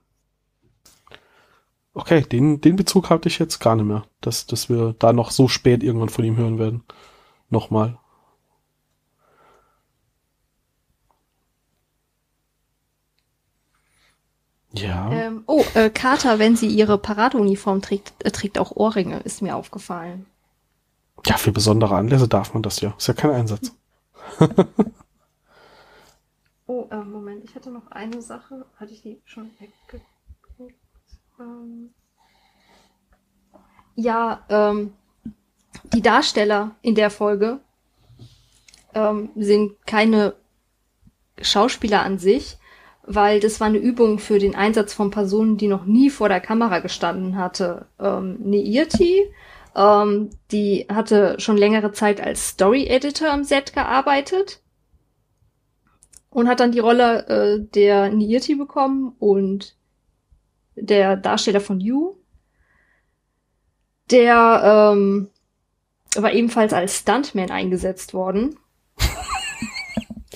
[1.95, 5.31] Okay, den, den Bezug hatte ich jetzt gar nicht mehr, dass, dass wir da noch
[5.31, 6.83] so spät irgendwann von ihm hören werden.
[7.49, 7.99] Nochmal.
[14.77, 15.11] Ja.
[15.11, 19.57] Ähm, oh, äh, Carter, wenn sie ihre Paradeuniform trägt, äh, trägt auch Ohrringe, ist mir
[19.57, 20.27] aufgefallen.
[21.25, 22.95] Ja, für besondere Anlässe darf man das ja.
[22.97, 23.73] Ist ja kein Einsatz.
[26.69, 28.67] Oh, äh, Moment, ich hatte noch eine Sache.
[28.79, 30.75] Hatte ich die schon weggeguckt?
[31.39, 31.95] Ähm
[33.95, 34.93] ja, ähm,
[35.95, 37.61] die Darsteller in der Folge
[38.95, 40.35] ähm, sind keine
[41.41, 42.59] Schauspieler an sich,
[43.07, 46.41] weil das war eine Übung für den Einsatz von Personen, die noch nie vor der
[46.41, 47.87] Kamera gestanden hatte.
[48.01, 49.23] Ähm, Neirti,
[49.77, 54.61] ähm, die hatte schon längere Zeit als Story-Editor am Set gearbeitet
[56.31, 59.77] und hat dann die Rolle äh, der Niirti bekommen und
[60.75, 62.17] der Darsteller von Yu,
[64.11, 65.29] der ähm,
[66.15, 68.59] war ebenfalls als Stuntman eingesetzt worden.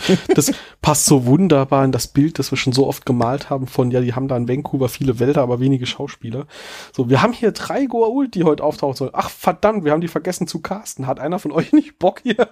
[0.35, 3.91] Das passt so wunderbar in das Bild, das wir schon so oft gemalt haben von,
[3.91, 6.47] ja, die haben da in Vancouver viele Wälder, aber wenige Schauspieler.
[6.93, 9.13] So, wir haben hier drei Goa'uld, die heute auftauchen sollen.
[9.15, 11.07] Ach, verdammt, wir haben die vergessen zu casten.
[11.07, 12.49] Hat einer von euch nicht Bock hier?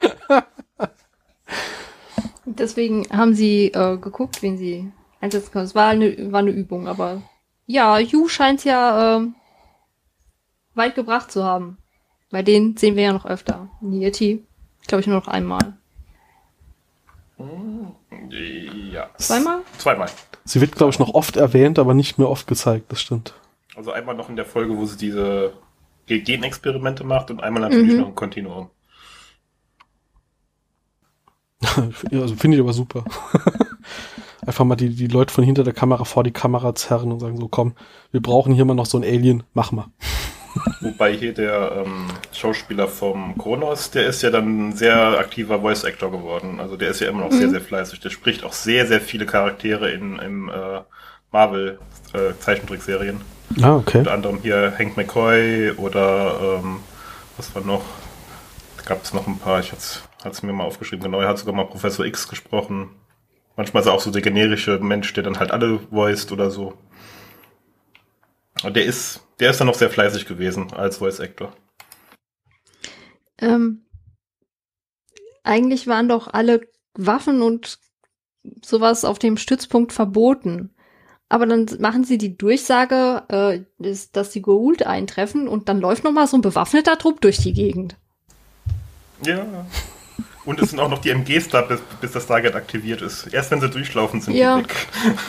[2.44, 5.64] Deswegen haben sie äh, geguckt, wen sie einsetzen können.
[5.64, 7.22] Es war eine, war eine Übung, aber
[7.66, 9.34] ja, Yu scheint ja ähm,
[10.74, 11.78] weit gebracht zu haben.
[12.30, 13.68] Bei denen sehen wir ja noch öfter.
[13.80, 14.44] Nieti,
[14.86, 15.76] glaube ich, nur noch einmal.
[18.92, 19.10] Ja.
[19.18, 19.60] Zweimal?
[19.78, 20.08] Zweimal.
[20.44, 23.34] Sie wird, glaube ich, noch oft erwähnt, aber nicht mehr oft gezeigt, das stimmt.
[23.76, 25.52] Also einmal noch in der Folge, wo sie diese
[26.06, 28.00] Genexperimente macht und einmal natürlich Mhm.
[28.00, 28.70] noch im Kontinuum.
[32.10, 33.04] Ja, also finde ich aber super.
[34.46, 37.38] Einfach mal die, die Leute von hinter der Kamera vor die Kamera zerren und sagen
[37.38, 37.74] so, komm,
[38.12, 39.86] wir brauchen hier mal noch so ein Alien, mach mal.
[40.80, 45.84] Wobei hier der ähm, Schauspieler vom Kronos, der ist ja dann ein sehr aktiver Voice
[45.84, 46.60] Actor geworden.
[46.60, 48.00] Also der ist ja immer noch sehr, sehr fleißig.
[48.00, 50.80] Der spricht auch sehr, sehr viele Charaktere in im äh,
[51.32, 51.78] Marvel
[52.12, 53.20] äh, Zeichentrickserien.
[53.62, 53.98] Ah, okay.
[53.98, 56.80] Unter anderem hier Hank McCoy oder ähm,
[57.36, 57.84] was war noch?
[58.78, 61.38] Da gab es noch ein paar, ich hatte es mir mal aufgeschrieben, genau, er hat
[61.38, 62.90] sogar mal Professor X gesprochen.
[63.56, 66.74] Manchmal ist er auch so der generische Mensch, der dann halt alle voiced oder so.
[68.62, 71.52] Und der ist, der ist dann noch sehr fleißig gewesen als Voice Actor.
[73.38, 73.86] Ähm,
[75.42, 76.62] eigentlich waren doch alle
[76.94, 77.78] Waffen und
[78.64, 80.74] sowas auf dem Stützpunkt verboten.
[81.28, 86.04] Aber dann machen sie die Durchsage, äh, dass, dass die Goa'uld eintreffen und dann läuft
[86.04, 87.96] noch mal so ein bewaffneter Trupp durch die Gegend.
[89.24, 89.66] Ja.
[90.46, 93.26] Und es sind auch noch die MGs da, bis, bis das Target aktiviert ist.
[93.32, 94.56] Erst wenn sie durchlaufen, sind Ja.
[94.58, 94.74] die weg.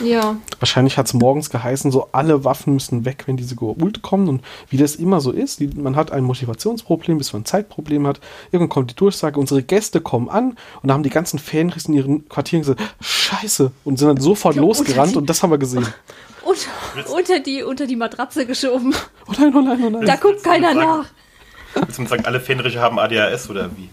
[0.04, 4.28] Ja, Wahrscheinlich hat es morgens geheißen, so alle Waffen müssen weg, wenn diese Goa'uld kommen.
[4.28, 8.06] Und wie das immer so ist, die, man hat ein Motivationsproblem, bis man ein Zeitproblem
[8.06, 8.20] hat.
[8.52, 11.94] Irgendwann kommt die Durchsage, unsere Gäste kommen an und da haben die ganzen Fähnrichs in
[11.94, 15.50] ihren Quartieren gesagt, scheiße, und sind dann sofort Ja, losgerannt unter die- und das haben
[15.50, 15.86] wir gesehen.
[16.44, 16.68] und
[17.12, 18.94] unter die, unter die Matratze geschoben.
[19.26, 20.06] Oh nein, oh nein, oh nein.
[20.06, 20.78] Da guckt keiner sagen?
[20.80, 21.04] nach.
[21.74, 23.88] Willst du mir sagen, alle Fähnriche haben ADHS oder wie?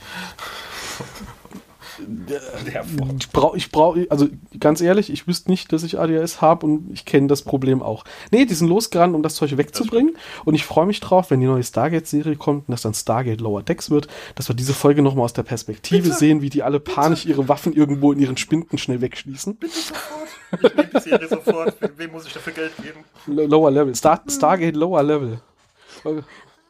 [3.18, 4.28] Ich brauche, ich brauche, also
[4.60, 8.04] ganz ehrlich, ich wüsste nicht, dass ich ADHS habe und ich kenne das Problem auch.
[8.32, 11.46] Nee, die sind losgerannt, um das Zeug wegzubringen und ich freue mich drauf, wenn die
[11.46, 15.26] neue Stargate-Serie kommt und das dann Stargate Lower Decks wird, dass wir diese Folge nochmal
[15.26, 16.16] aus der Perspektive Bitte?
[16.16, 19.56] sehen, wie die alle panisch ihre Waffen irgendwo in ihren Spinden schnell wegschließen.
[19.56, 20.30] Bitte sofort.
[20.62, 21.76] Ich nehme die Serie sofort.
[21.98, 23.04] Wem muss ich dafür Geld geben?
[23.50, 23.96] Lower Level.
[23.96, 25.40] Star Stargate Lower Level.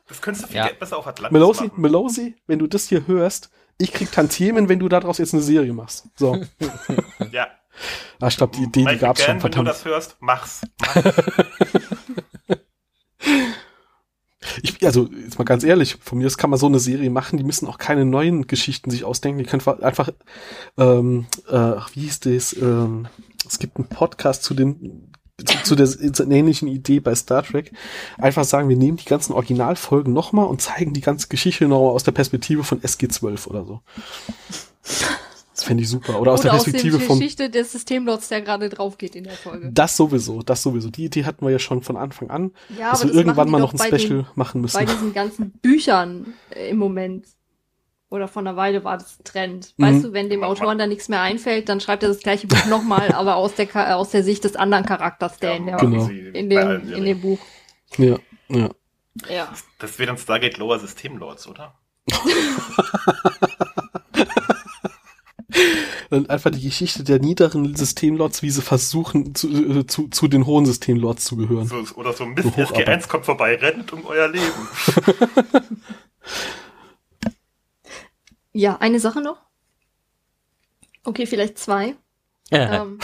[0.07, 0.67] Das könntest du viel Ja.
[0.67, 1.81] Geld besser auf Atlantis Melosi, machen.
[1.81, 5.73] Melosi, wenn du das hier hörst, ich krieg Tantiemen, wenn du daraus jetzt eine Serie
[5.73, 6.07] machst.
[6.15, 6.41] So.
[7.31, 7.47] Ja.
[8.21, 9.67] Ah, ich glaube, die Idee, die gab's schon, Gann, wenn du verdammt.
[9.67, 10.61] das hörst, mach's.
[10.79, 11.03] mach's.
[14.61, 17.37] Ich, also, jetzt mal ganz ehrlich, von mir aus kann man so eine Serie machen,
[17.37, 20.09] die müssen auch keine neuen Geschichten sich ausdenken, die können fa- einfach,
[20.77, 23.07] ähm, äh, ach, wie hieß das, ähm,
[23.47, 25.11] es gibt einen Podcast zu den,
[25.43, 27.71] zu, zu der zu einer ähnlichen Idee bei Star Trek,
[28.17, 32.03] einfach sagen, wir nehmen die ganzen Originalfolgen nochmal und zeigen die ganze Geschichte nochmal aus
[32.03, 33.81] der Perspektive von SG-12 oder so.
[35.55, 36.19] Das fände ich super.
[36.19, 39.15] Oder aus der Oder aus der Perspektive vom, Geschichte des Systemlots, der gerade drauf geht
[39.15, 39.71] in der Folge.
[39.71, 40.89] das sowieso, das sowieso.
[40.89, 43.49] Die Idee hatten wir ja schon von Anfang an, Ja, dass aber wir das irgendwann
[43.49, 44.77] mal noch ein Special Den, machen müssen.
[44.77, 47.25] bei diesen ganzen Büchern äh, im Moment.
[48.15, 49.73] Oder von einer Weile war das ein Trend.
[49.77, 49.83] Mhm.
[49.83, 52.65] Weißt du, wenn dem Autoren da nichts mehr einfällt, dann schreibt er das gleiche Buch
[52.67, 56.05] nochmal, aber aus der, aus der Sicht des anderen Charakters, der Ja, in, der, Genau.
[56.07, 57.39] in, dem, in dem Buch.
[57.97, 58.17] Ja,
[58.49, 58.69] ja.
[59.29, 59.47] Ja.
[59.79, 61.73] Das wäre dann Stargate Lower Systemlords, oder?
[66.09, 70.45] Dann einfach die Geschichte der niederen Systemlords, wie sie versuchen, zu, äh, zu, zu den
[70.45, 71.65] hohen Systemlords zu gehören.
[71.65, 72.91] So, oder so Mist, So Hocharbeiter.
[72.93, 74.45] SG1 kommt vorbei, rennt um euer Leben.
[78.55, 79.41] Ja, eine Sache noch.
[81.03, 81.95] Okay, vielleicht zwei.
[82.51, 82.99] Ähm,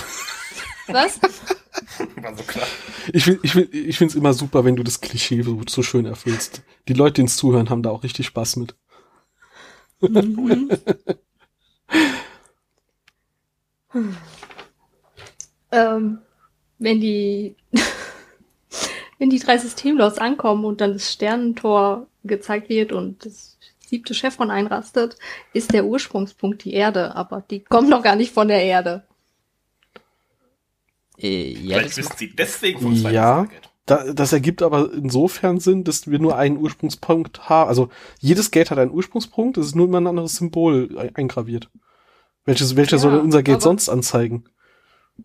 [0.87, 1.19] was?
[2.15, 2.65] War so klar.
[3.11, 5.83] Ich, find- ich, find- ich finde es immer super, wenn du das Klischee so, so
[5.83, 6.61] schön erfüllst.
[6.87, 8.75] Die Leute, die uns zuhören, haben da auch richtig Spaß mit.
[10.01, 10.69] Mhm.
[15.71, 16.19] ähm,
[16.79, 17.55] wenn die
[19.19, 23.57] wenn die drei Systemlots ankommen und dann das Sternentor gezeigt wird und das
[23.91, 25.17] siebte Chevron einrastet,
[25.53, 29.03] ist der Ursprungspunkt die Erde, aber die kommen noch gar nicht von der Erde.
[31.19, 33.45] Äh, ja, Vielleicht das wissen sie deswegen vom zweiten Ja.
[33.45, 33.69] Stargate.
[33.87, 37.67] Da, das ergibt aber insofern Sinn, dass wir nur einen Ursprungspunkt haben.
[37.67, 37.89] Also
[38.19, 41.69] jedes Gate hat einen Ursprungspunkt, es ist nur immer ein anderes Symbol ein- eingraviert.
[42.45, 44.45] Welches, welcher Ja, soll denn unser Gate aber- sonst anzeigen?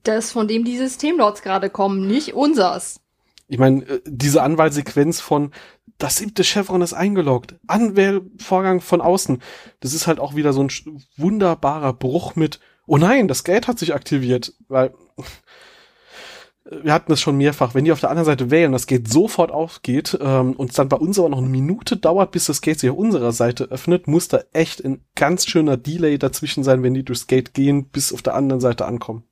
[0.03, 3.01] Das, von dem die Systemlots gerade kommen, nicht unsers.
[3.49, 5.53] Ich meine, äh, diese Anwahlsequenz von
[5.99, 9.43] das siebte Chevron ist eingeloggt, Anwählvorgang von außen,
[9.81, 10.71] das ist halt auch wieder so ein
[11.17, 17.21] wunderbarer Bruch mit, oh nein, das Gate hat sich aktiviert, weil äh, wir hatten das
[17.21, 20.71] schon mehrfach, wenn die auf der anderen Seite wählen, das Gate sofort aufgeht ähm, und
[20.71, 23.33] es dann bei uns aber noch eine Minute dauert, bis das Gate sich auf unserer
[23.33, 27.55] Seite öffnet, muss da echt ein ganz schöner Delay dazwischen sein, wenn die durchs Gate
[27.55, 29.25] gehen, bis auf der anderen Seite ankommen.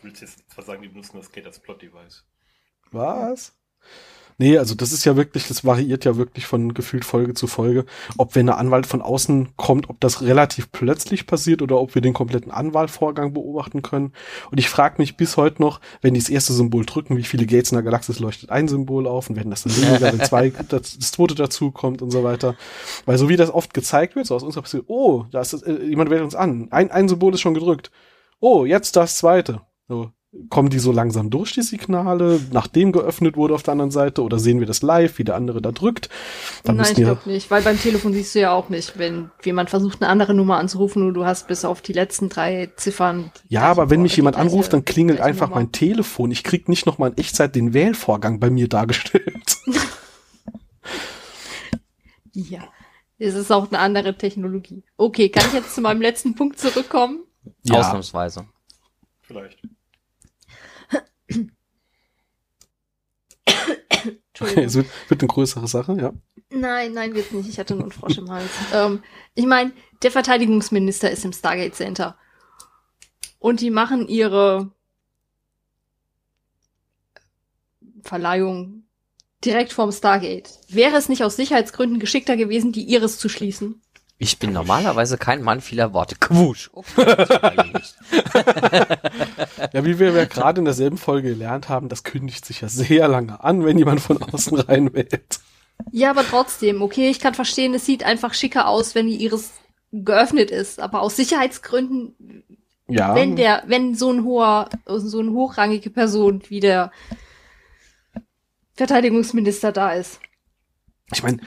[0.00, 2.24] Du willst jetzt zwar sagen, die benutzen das Gate als Plot-Device.
[2.92, 3.52] Was?
[4.38, 7.84] Nee, also das ist ja wirklich, das variiert ja wirklich von gefühlt Folge zu Folge.
[8.16, 12.02] Ob wenn eine Anwalt von außen kommt, ob das relativ plötzlich passiert oder ob wir
[12.02, 14.12] den kompletten Anwahlvorgang beobachten können.
[14.50, 17.46] Und ich frage mich bis heute noch, wenn die das erste Symbol drücken, wie viele
[17.46, 20.50] Gates in der Galaxis leuchtet ein Symbol auf und werden das dann weniger, wenn zwei,
[20.50, 22.56] das, das zweite dazu kommt und so weiter.
[23.06, 25.62] Weil so wie das oft gezeigt wird, so aus unserer Perspektive, oh, da ist das,
[25.62, 26.68] äh, jemand wählt uns an.
[26.70, 27.90] Ein, ein Symbol ist schon gedrückt.
[28.40, 29.60] Oh, jetzt das zweite.
[29.88, 30.10] So.
[30.50, 34.22] Kommen die so langsam durch, die Signale, nachdem geöffnet wurde auf der anderen Seite?
[34.22, 36.08] Oder sehen wir das live, wie der andere da drückt?
[36.64, 39.30] Dann Nein, ich ja, glaube nicht, weil beim Telefon siehst du ja auch nicht, wenn
[39.44, 43.30] jemand versucht, eine andere Nummer anzurufen und du hast bis auf die letzten drei Ziffern.
[43.48, 45.60] ja, aber wenn mich jemand anruft, dann klingelt einfach Nummer.
[45.60, 46.30] mein Telefon.
[46.30, 49.56] Ich krieg nicht nochmal in Echtzeit den Wählvorgang bei mir dargestellt.
[52.36, 52.68] Ja,
[53.18, 54.82] es ist auch eine andere Technologie.
[54.96, 57.22] Okay, kann ich jetzt zu meinem letzten Punkt zurückkommen?
[57.70, 58.46] Ausnahmsweise.
[59.22, 59.62] Vielleicht.
[61.28, 61.54] Entschuldigung.
[64.56, 66.12] es wird, wird eine größere Sache, ja.
[66.50, 67.48] Nein, nein, wird's nicht.
[67.48, 68.50] Ich hatte nur einen Frosch im Hals.
[68.72, 69.02] Ähm,
[69.34, 69.72] ich meine,
[70.02, 72.16] der Verteidigungsminister ist im Stargate Center.
[73.38, 74.70] Und die machen ihre
[78.02, 78.84] Verleihung
[79.44, 80.48] direkt vorm Stargate.
[80.68, 83.82] Wäre es nicht aus Sicherheitsgründen geschickter gewesen, die Iris zu schließen?
[84.16, 86.16] Ich bin normalerweise kein Mann vieler Worte.
[86.18, 86.70] Quusch.
[86.72, 87.72] Okay.
[89.72, 93.08] Ja, wie wir ja gerade in derselben Folge gelernt haben, das kündigt sich ja sehr
[93.08, 95.40] lange an, wenn jemand von außen reinwählt.
[95.90, 99.52] Ja, aber trotzdem, okay, ich kann verstehen, es sieht einfach schicker aus, wenn die Iris
[99.92, 100.80] geöffnet ist.
[100.80, 102.44] Aber aus Sicherheitsgründen
[102.88, 103.14] Ja.
[103.14, 106.92] wenn der, wenn so ein hoher, so eine hochrangige Person wie der
[108.74, 110.20] Verteidigungsminister da ist.
[111.12, 111.38] ich meine,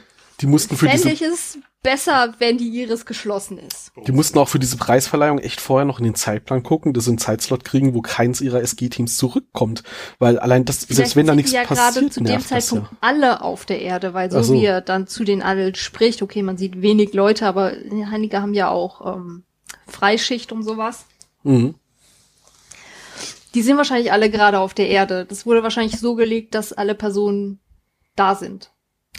[0.41, 3.91] die mussten für Fände diese es besser, wenn die Iris geschlossen ist.
[4.05, 7.11] Die mussten auch für diese Preisverleihung echt vorher noch in den Zeitplan gucken, dass sie
[7.11, 9.83] einen Zeitslot kriegen, wo keins ihrer SG-Teams zurückkommt.
[10.19, 12.91] Weil allein das, Vielleicht selbst wenn da nichts die ja passiert, gerade zu dem Zeitpunkt
[12.91, 12.97] ja.
[13.01, 14.53] alle auf der Erde, weil so, so.
[14.53, 17.73] wie er dann zu den allen spricht, okay, man sieht wenig Leute, aber
[18.11, 19.43] einige haben ja auch ähm,
[19.87, 21.05] Freischicht und sowas.
[21.43, 21.75] Mhm.
[23.53, 25.25] Die sind wahrscheinlich alle gerade auf der Erde.
[25.25, 27.59] Das wurde wahrscheinlich so gelegt, dass alle Personen
[28.15, 28.71] da sind.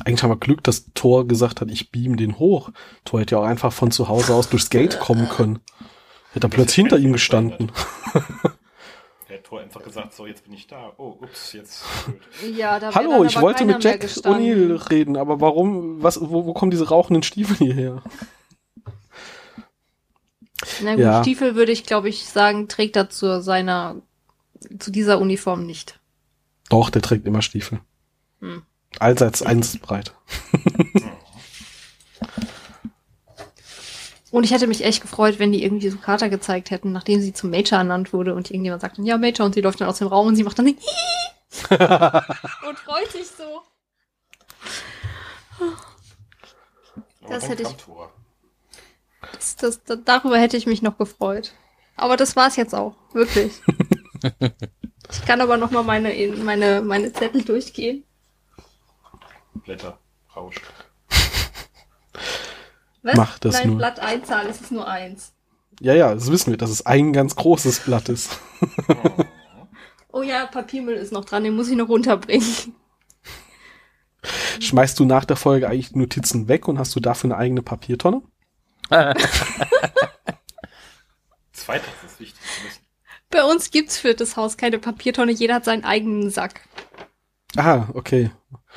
[0.05, 2.70] Eigentlich haben wir Glück, dass Thor gesagt hat, ich beam den hoch.
[3.05, 5.59] Thor hätte ja auch einfach von zu Hause aus durchs Gate kommen können.
[6.32, 7.72] Hätte er plötzlich hinter ihm gestanden.
[9.28, 10.93] Der hat Tor einfach gesagt, so, jetzt bin ich da.
[10.97, 11.84] Oh, ups, jetzt.
[12.57, 14.05] Ja, da Hallo, ich wollte mit Jack.
[14.05, 18.03] O'Neill reden, aber warum, was, wo, wo kommen diese rauchenden Stiefel hierher?
[20.82, 21.22] Na gut, Ja.
[21.22, 23.97] Stiefel würde ich, glaube ich, sagen, trägt er zu seiner,
[24.78, 26.01] zu dieser Uniform nicht.
[26.70, 27.80] Doch, der trägt immer Stiefel.
[28.41, 28.62] Hm.
[28.99, 30.14] Allseits eins breit.
[34.30, 37.32] Und ich hätte mich echt gefreut, wenn die irgendwie so Carter gezeigt hätten, nachdem sie
[37.32, 39.99] zum Major ernannt wurde und irgendjemand sagt, dann, ja, Major, und sie läuft dann aus
[39.99, 40.78] dem Raum und sie macht dann und
[42.78, 43.62] freut sich so.
[47.26, 47.76] Das hätte ich-.
[49.32, 51.53] Das, das, da- darüber hätte ich mich noch gefreut.
[51.97, 53.61] Aber das war's jetzt auch, wirklich.
[55.11, 58.05] ich kann aber noch mal meine, meine, meine Zettel durchgehen.
[59.61, 59.98] Blätter,
[60.34, 60.61] Rausch.
[63.02, 63.16] Was?
[63.16, 63.78] Mach das Nein, nur.
[63.78, 65.32] Blatt Einzahl ist es nur eins.
[65.80, 68.38] Ja, ja, das wissen wir, dass es ein ganz großes Blatt ist.
[70.11, 72.44] Oh ja, Papiermüll ist noch dran, den muss ich noch runterbringen.
[74.61, 78.22] Schmeißt du nach der Folge eigentlich Notizen weg und hast du dafür eine eigene Papiertonne?
[81.52, 82.82] Zweitens ist wichtig zu wissen.
[83.30, 86.62] Bei uns gibt's für das Haus keine Papiertonne, jeder hat seinen eigenen Sack.
[87.56, 88.30] Aha, okay.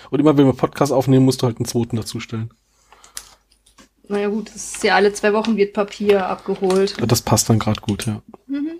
[0.09, 2.53] Und immer wenn wir Podcast aufnehmen, musst du halt einen zweiten dazustellen.
[4.07, 6.95] Naja gut, das ist ja alle zwei Wochen wird Papier abgeholt.
[7.09, 8.21] Das passt dann gerade gut, ja.
[8.47, 8.79] Mhm.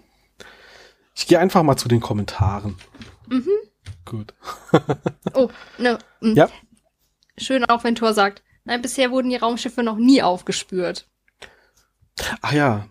[1.16, 2.76] Ich gehe einfach mal zu den Kommentaren.
[4.06, 4.34] Gut.
[5.34, 5.98] Oh, ne.
[6.22, 6.34] mm.
[6.36, 6.50] Ja.
[7.38, 11.08] Schön auch, wenn Thor sagt, nein, bisher wurden die Raumschiffe noch nie aufgespürt.
[12.42, 12.88] Ach ja,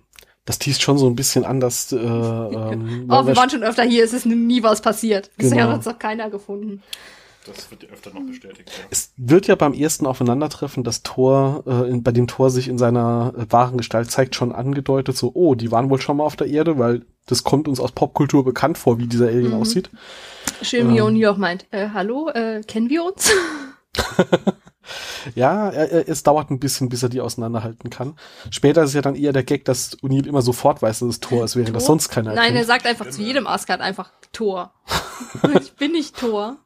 [0.47, 1.93] das teast schon so ein bisschen anders.
[1.93, 5.31] Äh, ähm, Oh, wir wir- waren schon öfter hier, es ist nie was passiert.
[5.37, 5.69] Bisher Genau.
[5.71, 6.83] hat uns noch keiner gefunden.
[7.47, 8.69] Das wird öfter noch bestätigt.
[8.69, 8.85] Ja.
[8.91, 12.77] Es wird ja beim ersten Aufeinandertreffen das Tor, äh, in, bei dem Tor sich in
[12.77, 16.37] seiner äh, wahren Gestalt zeigt, schon angedeutet, so, oh, die waren wohl schon mal auf
[16.37, 19.61] der Erde, weil das kommt uns aus Popkultur bekannt vor, wie dieser Alien Mhm.
[19.63, 19.91] aussieht.
[20.63, 21.05] Schön, wie Ähm.
[21.07, 23.31] O'Neill auch meint, äh, hallo, äh, kennen wir uns?
[25.35, 28.17] Ja, er, er, es dauert ein bisschen, bis er die auseinanderhalten kann.
[28.51, 31.45] Später ist ja dann eher der Gag, dass O'Neill immer sofort weiß, dass es Tor
[31.45, 32.67] ist, während das sonst keiner Nein, er erkennt.
[32.67, 34.73] sagt einfach zu jedem Asgard einfach Thor.
[35.61, 36.57] ich bin nicht Thor.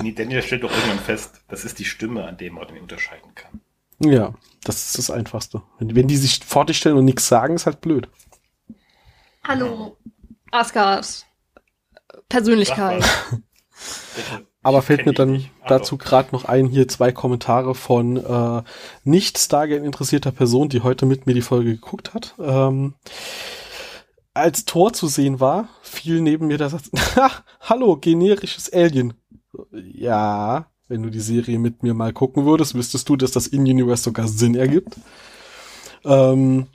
[0.00, 3.34] Nee, Daniel stellt doch irgendwann fest, das ist die Stimme, an der man ihn unterscheiden
[3.34, 3.60] kann.
[3.98, 4.34] Ja,
[4.64, 5.62] das ist das Einfachste.
[5.78, 8.08] Wenn, wenn die sich vor dich stellen und nichts sagen, ist halt blöd.
[9.44, 9.96] Hallo,
[10.50, 11.26] Asgards
[12.28, 13.04] Persönlichkeit.
[14.62, 18.62] Aber fällt mir dann dazu gerade noch ein, hier zwei Kommentare von äh,
[19.02, 22.34] nicht Stargate interessierter Person, die heute mit mir die Folge geguckt hat.
[22.38, 22.94] Ähm,
[24.34, 27.30] als Tor zu sehen war, fiel neben mir der Satz, "Ha,
[27.60, 29.14] hallo, generisches Alien.
[29.72, 34.02] Ja, wenn du die Serie mit mir mal gucken würdest, wüsstest du, dass das In-Universe
[34.02, 34.96] sogar Sinn ergibt.
[36.04, 36.66] Ähm,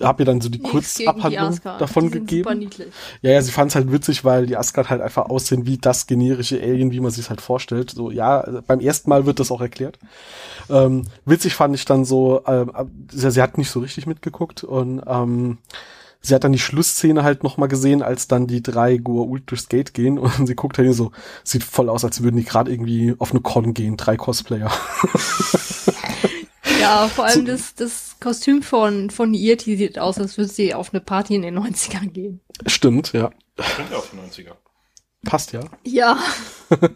[0.00, 2.44] hab ihr dann so die Nichts die Kurzabhandlung davon die sind gegeben.
[2.44, 2.88] Super niedlich.
[3.22, 6.06] Ja, ja, sie fand es halt witzig, weil die Asgard halt einfach aussehen wie das
[6.06, 7.90] generische Alien, wie man sich halt vorstellt.
[7.90, 9.98] So, ja, beim ersten Mal wird das auch erklärt.
[10.68, 12.72] Ähm, witzig fand ich dann so, ähm,
[13.10, 15.58] sie, sie hat nicht so richtig mitgeguckt und ähm,
[16.20, 19.94] sie hat dann die Schlussszene halt nochmal gesehen, als dann die drei Goa'uld durchs Gate
[19.94, 21.12] gehen und sie guckt halt so,
[21.44, 24.70] sieht voll aus, als würden die gerade irgendwie auf eine Con gehen, drei Cosplayer.
[26.80, 30.74] Ja, vor allem So- das, das Kostüm von, von Yeti sieht aus, als würde sie
[30.74, 32.40] auf eine Party in den 90ern gehen.
[32.66, 33.30] Stimmt, ja.
[33.60, 34.52] Stimmt ja auf die 90er.
[35.24, 35.60] Passt ja.
[35.84, 36.18] Ja.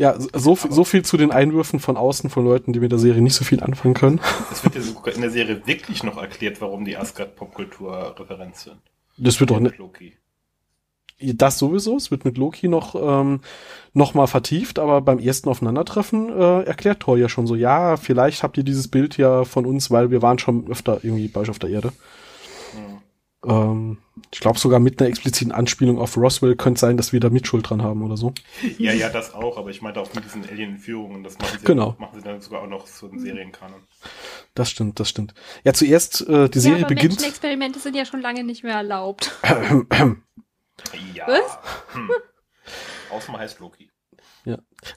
[0.00, 2.98] Ja, so, viel- so viel zu den Einwürfen von außen von Leuten, die mit der
[2.98, 4.18] Serie nicht so viel anfangen können.
[4.50, 8.78] Es wird ja sogar in der Serie wirklich noch erklärt, warum die Asgard Popkultur-Referenz sind.
[9.18, 10.14] Das wird doch ne, Loki.
[11.20, 13.40] Das sowieso, es wird mit Loki noch, ähm,
[13.92, 18.42] noch mal vertieft, aber beim ersten Aufeinandertreffen äh, erklärt Thor ja schon so, ja, vielleicht
[18.42, 21.50] habt ihr dieses Bild ja von uns, weil wir waren schon öfter irgendwie bei euch
[21.50, 21.92] auf der Erde.
[23.42, 23.50] Hm.
[23.50, 23.98] Ähm,
[24.32, 27.68] ich glaube sogar mit einer expliziten Anspielung auf Roswell könnte sein, dass wir da Mitschuld
[27.68, 28.34] dran haben oder so.
[28.78, 31.96] Ja, ja, das auch, aber ich meinte auch mit diesen Alien-Entführungen, das machen sie, Genau.
[31.98, 33.80] machen sie dann sogar auch noch so einen Serienkanon.
[34.54, 35.34] Das stimmt, das stimmt.
[35.64, 37.14] Ja, zuerst, äh, die Serie ja, aber beginnt.
[37.14, 39.32] Menschenexperimente sind ja schon lange nicht mehr erlaubt.
[41.14, 41.28] Ja.
[41.28, 41.58] Was?
[41.92, 42.10] Hm.
[43.10, 43.90] Außer heißt Loki.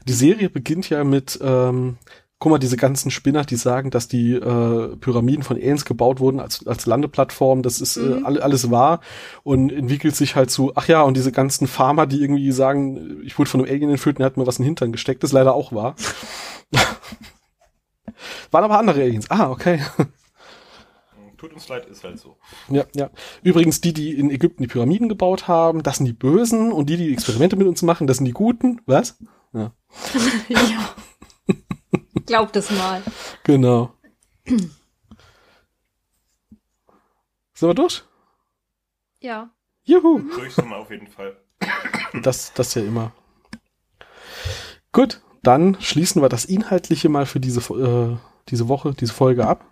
[0.08, 1.98] Die Serie beginnt ja mit ähm,
[2.44, 6.42] guck mal, diese ganzen Spinner, die sagen, dass die äh, Pyramiden von Aliens gebaut wurden
[6.42, 8.26] als, als Landeplattform, das ist äh, Mhm.
[8.26, 9.00] all, alles wahr
[9.44, 13.40] und entwickelt sich halt zu, ach ja, und diese ganzen Farmer, die irgendwie sagen, ich
[13.40, 15.32] wurde von einem Alien entführt und er hat mir was in den Hintern gesteckt, ist
[15.32, 15.96] leider auch wahr.
[18.52, 19.32] Waren aber andere Aliens.
[19.32, 19.80] Ah, okay.
[21.38, 22.36] Tut uns leid, ist halt so.
[22.68, 23.10] Ja, ja.
[23.42, 26.98] Übrigens, die, die in Ägypten die Pyramiden gebaut haben, das sind die Bösen und die,
[26.98, 28.82] die Experimente mit uns machen, das sind die Guten.
[28.86, 29.18] Was?
[29.54, 29.72] Ja,
[30.50, 30.90] ja.
[32.26, 33.02] Glaub das mal.
[33.44, 33.94] genau.
[34.46, 34.72] Sind
[37.70, 38.04] wir durch?
[39.20, 39.50] Ja.
[39.84, 40.20] Juhu.
[40.36, 41.38] Durch sind wir auf jeden Fall.
[42.22, 43.12] Das, das ja immer.
[44.92, 48.18] Gut, dann schließen wir das Inhaltliche mal für diese, äh,
[48.50, 49.66] diese Woche, diese Folge ab.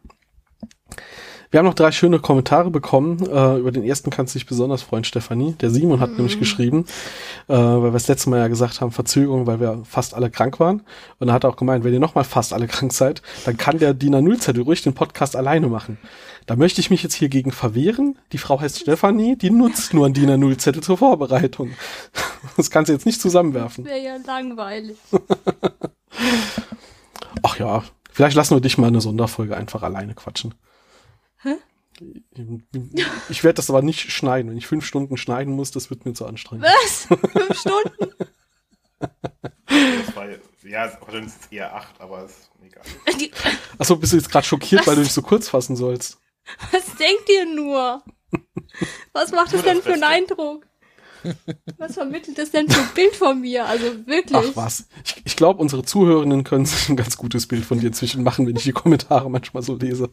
[1.51, 3.19] Wir haben noch drei schöne Kommentare bekommen.
[3.27, 5.53] Äh, über den ersten kannst du dich besonders freuen, Stefanie.
[5.59, 6.85] Der Simon hat nämlich geschrieben,
[7.49, 10.61] äh, weil wir das letzte Mal ja gesagt haben, Verzögerung, weil wir fast alle krank
[10.61, 10.83] waren.
[11.19, 13.93] Und er hat auch gemeint, wenn ihr nochmal fast alle krank seid, dann kann der
[13.93, 15.97] Dina Nullzettel ruhig den Podcast alleine machen.
[16.45, 18.17] Da möchte ich mich jetzt hier gegen verwehren.
[18.31, 21.71] Die Frau heißt Stefanie, die nutzt nur einen DIN A0-Zettel zur Vorbereitung.
[22.57, 23.85] Das kannst du jetzt nicht zusammenwerfen.
[23.85, 24.97] Wäre ja langweilig.
[27.43, 30.55] Ach ja, vielleicht lassen wir dich mal eine Sonderfolge einfach alleine quatschen.
[31.43, 31.55] Hä?
[33.29, 34.49] Ich werde das aber nicht schneiden.
[34.49, 36.65] Wenn ich fünf Stunden schneiden muss, das wird mir zu anstrengend.
[36.65, 37.05] Was?
[37.05, 38.13] Fünf Stunden?
[38.99, 40.27] Das war,
[40.63, 42.83] ja, sind es eher acht, aber ist egal.
[43.77, 46.19] Achso, bist du jetzt gerade schockiert, weil du dich so kurz fassen sollst?
[46.71, 48.03] was denkt ihr nur?
[49.13, 50.07] Was macht das denn das für einen Beste.
[50.07, 50.67] Eindruck?
[51.77, 53.65] Was vermittelt das denn für ein Bild von mir?
[53.65, 54.33] Also wirklich.
[54.33, 54.87] Ach was.
[55.05, 58.47] Ich, ich glaube, unsere Zuhörenden können sich ein ganz gutes Bild von dir inzwischen machen,
[58.47, 60.09] wenn ich die Kommentare manchmal so lese.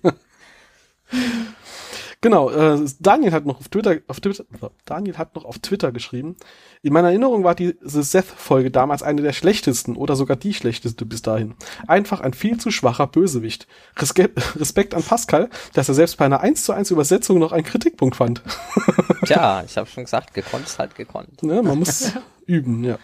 [2.20, 4.44] Genau, äh, Daniel hat noch auf Twitter, auf Twitter,
[4.84, 6.34] Daniel hat noch auf Twitter geschrieben.
[6.82, 11.22] In meiner Erinnerung war diese Seth-Folge damals eine der schlechtesten oder sogar die schlechteste bis
[11.22, 11.54] dahin.
[11.86, 13.68] Einfach ein viel zu schwacher Bösewicht.
[13.96, 17.64] Reske Respekt an Pascal, dass er selbst bei einer 1 zu 1 Übersetzung noch einen
[17.64, 18.42] Kritikpunkt fand.
[19.24, 21.44] Tja, ich habe schon gesagt, gekonnt ist halt gekonnt.
[21.44, 22.12] Ne, man muss
[22.46, 22.98] üben, ja.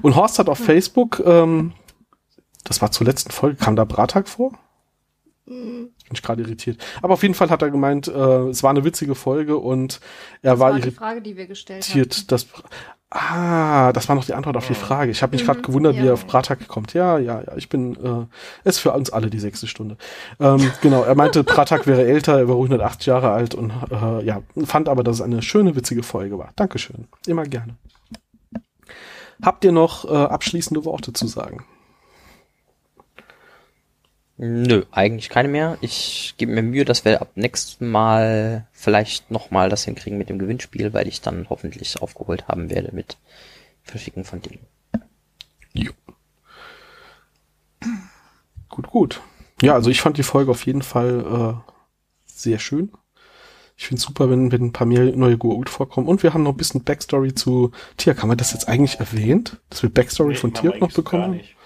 [0.00, 1.72] Und Horst hat auf Facebook, ähm,
[2.62, 4.52] das war zur letzten Folge, kam da Bratak vor?
[6.10, 6.84] Bin ich gerade irritiert.
[7.02, 10.00] Aber auf jeden Fall hat er gemeint, äh, es war eine witzige Folge und
[10.42, 12.08] er das war war die irritiert, Frage, die wir gestellt haben.
[12.26, 12.46] dass
[13.12, 15.10] Ah, das war noch die Antwort auf die Frage.
[15.10, 16.06] Ich habe mich gerade gewundert, wie ja.
[16.06, 16.94] er auf Bratak kommt.
[16.94, 18.26] Ja, ja, ja, ich bin, äh,
[18.62, 19.96] es ist für uns alle die sechste Stunde.
[20.38, 24.42] Ähm, genau, er meinte, Bratak wäre älter, er war 180 Jahre alt und äh, ja,
[24.64, 26.50] fand aber, dass es eine schöne, witzige Folge war.
[26.54, 27.08] Dankeschön.
[27.26, 27.74] Immer gerne.
[29.42, 31.64] Habt ihr noch äh, abschließende Worte zu sagen?
[34.42, 35.76] Nö, eigentlich keine mehr.
[35.82, 40.38] Ich gebe mir Mühe, dass wir ab nächstem Mal vielleicht nochmal das hinkriegen mit dem
[40.38, 43.18] Gewinnspiel, weil ich dann hoffentlich aufgeholt haben werde mit
[43.82, 44.60] Verschicken von Dingen.
[45.74, 45.92] Jo.
[48.70, 49.20] Gut, gut.
[49.60, 51.72] Ja, also ich fand die Folge auf jeden Fall äh,
[52.24, 52.90] sehr schön.
[53.76, 56.08] Ich finde super, wenn, wenn ein paar mehr neue Goa'uld vorkommen.
[56.08, 58.22] Und wir haben noch ein bisschen Backstory zu Tiak.
[58.22, 59.58] Haben wir das jetzt eigentlich erwähnt?
[59.70, 61.36] Dass wir Backstory Nee, von Tiak noch eigentlich so gar bekommen?
[61.36, 61.56] nicht.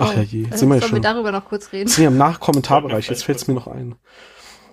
[0.00, 0.44] Ach ja, je.
[0.44, 1.02] Sind wir ja Sollen wir schon.
[1.02, 1.88] darüber noch kurz reden?
[1.88, 3.08] Sind ja im Nachkommentarbereich.
[3.10, 3.94] Jetzt fällt es mir noch ein.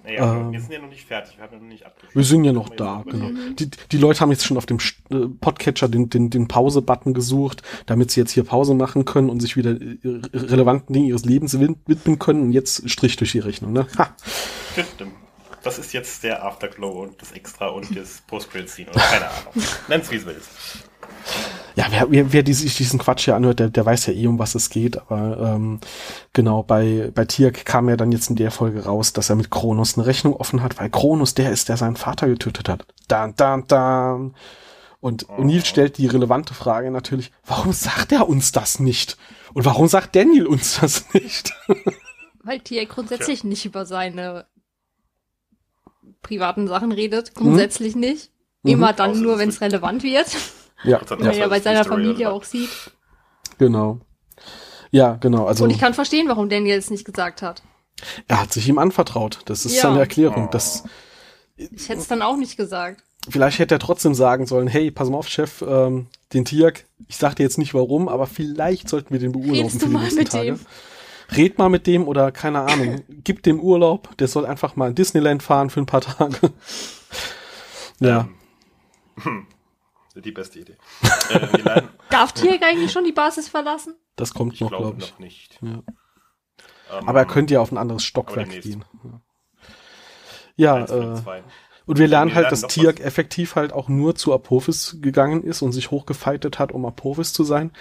[0.04, 2.16] Naja, Ähm, wir sind ja noch nicht fertig, wir haben ja noch nicht abgeschlossen.
[2.16, 3.30] Wir sind ja noch da, wir genau.
[3.60, 4.78] Die, die Leute haben jetzt schon auf dem
[5.12, 9.42] äh, Podcatcher den, den, den Pause-Button gesucht, damit sie jetzt hier Pause machen können und
[9.42, 10.00] sich wieder äh,
[10.34, 13.86] relevanten Dingen ihres Lebens wid- widmen können und jetzt Strich durch die Rechnung, ne?
[13.98, 14.16] Ha.
[14.72, 15.12] Stimmt.
[15.64, 19.64] Das ist jetzt der Afterglow und das Extra und das Post-Credit-Scene oder keine Ahnung.
[19.90, 20.48] Nenn's wie es willst.
[21.78, 24.26] Ja, wer, wer, wer die, sich diesen Quatsch hier anhört, der, der weiß ja eh,
[24.26, 25.80] um was es geht, aber ähm,
[26.34, 29.52] genau, bei, bei Tiak kam ja dann jetzt in der Folge raus, dass er mit
[29.52, 32.88] Kronos eine Rechnung offen hat, weil Kronos der ist, der seinen Vater getötet hat.
[33.08, 34.34] Dan, dan, dan.
[35.02, 39.16] Und O'Neill stellt die relevante Frage natürlich, warum sagt er uns das nicht?
[39.54, 41.54] Und warum sagt Daniel uns das nicht?
[42.44, 44.48] Weil Tia grundsätzlich nicht über seine
[46.24, 47.36] privaten Sachen redet.
[47.36, 48.32] Grundsätzlich nicht.
[48.64, 50.36] Immer dann Außer nur, wenn es relevant wird.
[50.84, 51.32] Ja, Gott sei Wie Dank.
[51.34, 52.70] man ja bei seiner Familie auch sieht.
[53.58, 54.00] genau.
[54.92, 55.46] Ja, genau.
[55.46, 57.62] Also Und ich kann verstehen, warum Daniel es nicht gesagt hat.
[58.28, 59.40] er hat sich ihm anvertraut.
[59.46, 59.82] Das ist Ja.
[59.84, 60.46] seine Erklärung.
[60.48, 60.52] Oh.
[60.52, 60.84] Das,
[61.58, 63.04] Ich hätte es dann auch nicht gesagt.
[63.30, 67.18] vielleicht hätte er trotzdem sagen sollen, hey, pass mal auf, Chef, ähm, den Tiak, ich
[67.18, 70.00] sag dir jetzt nicht warum, aber vielleicht sollten wir den beurlauben Redest für die mal
[70.04, 70.46] nächsten mit Tage.
[70.46, 70.60] dem?
[71.36, 74.96] Red mal mit dem oder keine Ahnung, gib dem Urlaub, der soll einfach mal in
[74.96, 76.54] Disneyland fahren für ein paar Tage.
[78.00, 78.30] ja,
[80.22, 80.78] Die beste Idee.
[81.30, 83.96] äh, Darf Tia eigentlich schon die Basis verlassen?
[84.16, 85.12] das kommt ich noch, glaube glaube ich.
[85.12, 85.60] noch nicht.
[85.62, 85.84] Ja.
[87.00, 88.84] Ähm, Aber er könnte ja auf ein anderes Stockwerk gehen.
[90.56, 91.22] Ja, äh.
[91.86, 95.44] Und wir lernen Wir halt, lernen dass Tiak effektiv halt auch nur zu Apophis gegangen
[95.44, 97.72] ist und sich hochgefeitet hat, um Apophis zu sein,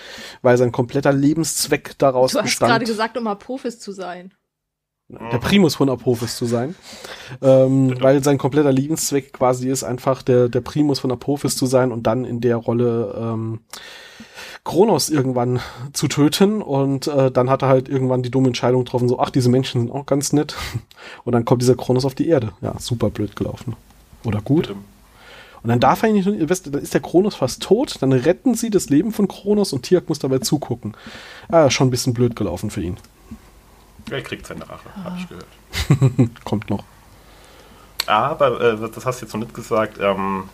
[0.43, 4.33] weil sein kompletter Lebenszweck daraus Du hast bestand, gerade gesagt, um Apophis zu sein.
[5.09, 6.75] Der Primus von Apophis zu sein,
[7.41, 11.93] ähm, weil sein kompletter Lebenszweck quasi ist, einfach der, der Primus von Apophis zu sein
[11.93, 13.61] und dann in der Rolle ähm,
[14.65, 15.61] Kronos irgendwann
[15.93, 19.31] zu töten und äh, dann hat er halt irgendwann die dumme Entscheidung getroffen, so, ach,
[19.31, 20.57] diese Menschen sind auch ganz nett
[21.25, 22.53] und dann kommt dieser Kronos auf die Erde.
[22.61, 23.77] Ja, super blöd gelaufen.
[24.25, 24.75] Oder gut.
[25.63, 28.89] Und dann darf er nicht, dann ist der Kronos fast tot, dann retten sie das
[28.89, 30.95] Leben von Kronos und Tiak muss dabei zugucken.
[31.49, 32.97] Ah, schon ein bisschen blöd gelaufen für ihn.
[34.11, 36.31] Er kriegt seine Rache, habe ich gehört.
[36.45, 36.85] Kommt noch.
[38.07, 40.45] Aber, äh, das hast du jetzt noch nicht gesagt, ähm,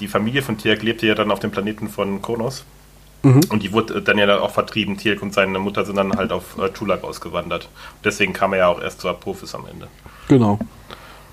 [0.00, 2.64] die Familie von Tiak lebte ja dann auf dem Planeten von Kronos.
[3.22, 3.40] Mhm.
[3.50, 4.96] Und die wurde dann ja auch vertrieben.
[4.96, 7.68] Tiak und seine Mutter sind dann halt auf äh, Tulak ausgewandert.
[8.02, 9.88] Deswegen kam er ja auch erst zu Apophis am Ende.
[10.26, 10.58] Genau.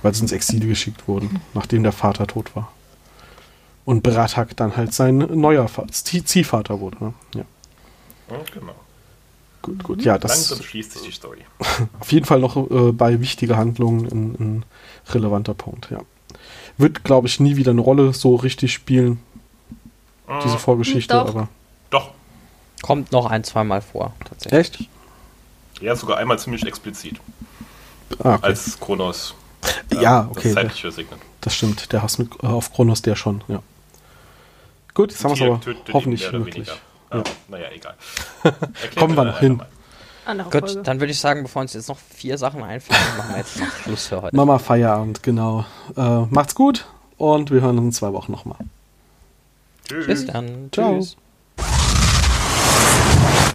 [0.04, 2.72] Weil sie ins Exil geschickt wurden, nachdem der Vater tot war.
[3.86, 6.98] Und Bratak dann halt sein neuer Zieh- Ziehvater wurde.
[7.00, 7.14] Ne?
[7.36, 7.44] Ja.
[8.30, 8.76] Ja, genau.
[9.62, 10.02] Gut, gut.
[10.04, 11.40] Ja, das Langsam schließt sich die Story.
[12.00, 14.66] auf jeden Fall noch äh, bei wichtiger Handlungen ein, ein
[15.10, 16.00] relevanter Punkt, ja.
[16.78, 19.20] Wird, glaube ich, nie wieder eine Rolle so richtig spielen,
[20.44, 20.60] diese Mhm.
[20.60, 21.28] Vorgeschichte, Doch.
[21.30, 21.48] aber.
[21.90, 22.12] Doch,
[22.82, 24.60] Kommt noch ein, zweimal vor, tatsächlich.
[24.82, 24.90] Echt?
[25.82, 27.20] ja, sogar einmal ziemlich explizit.
[28.20, 28.46] Ah, okay.
[28.46, 29.36] Als Kronos
[29.92, 30.44] äh, Ja, okay.
[30.44, 31.20] das zeitliche segnet.
[31.42, 33.62] Das stimmt, der Hass mit, äh, auf Kronos, der schon, ja.
[34.94, 36.56] Gut, jetzt haben wir es aber hoffentlich wirklich.
[36.56, 36.74] weniger.
[37.12, 37.18] Ja.
[37.18, 37.24] Ja.
[37.48, 37.96] Naja, egal.
[38.98, 39.58] Kommen wir noch einer hin.
[39.58, 39.72] Folge.
[40.50, 43.60] Gut, dann würde ich sagen, bevor uns jetzt noch vier Sachen einfallen, machen wir jetzt
[43.60, 44.36] noch Schluss für heute.
[44.36, 45.66] Mama Feierabend, genau.
[45.96, 46.86] Äh, macht's gut
[47.18, 48.60] und wir hören uns in zwei Wochen nochmal.
[49.88, 50.06] Tschüss.
[50.06, 50.70] Bis dann.
[50.74, 50.98] Ciao.
[50.98, 51.18] Tschüss.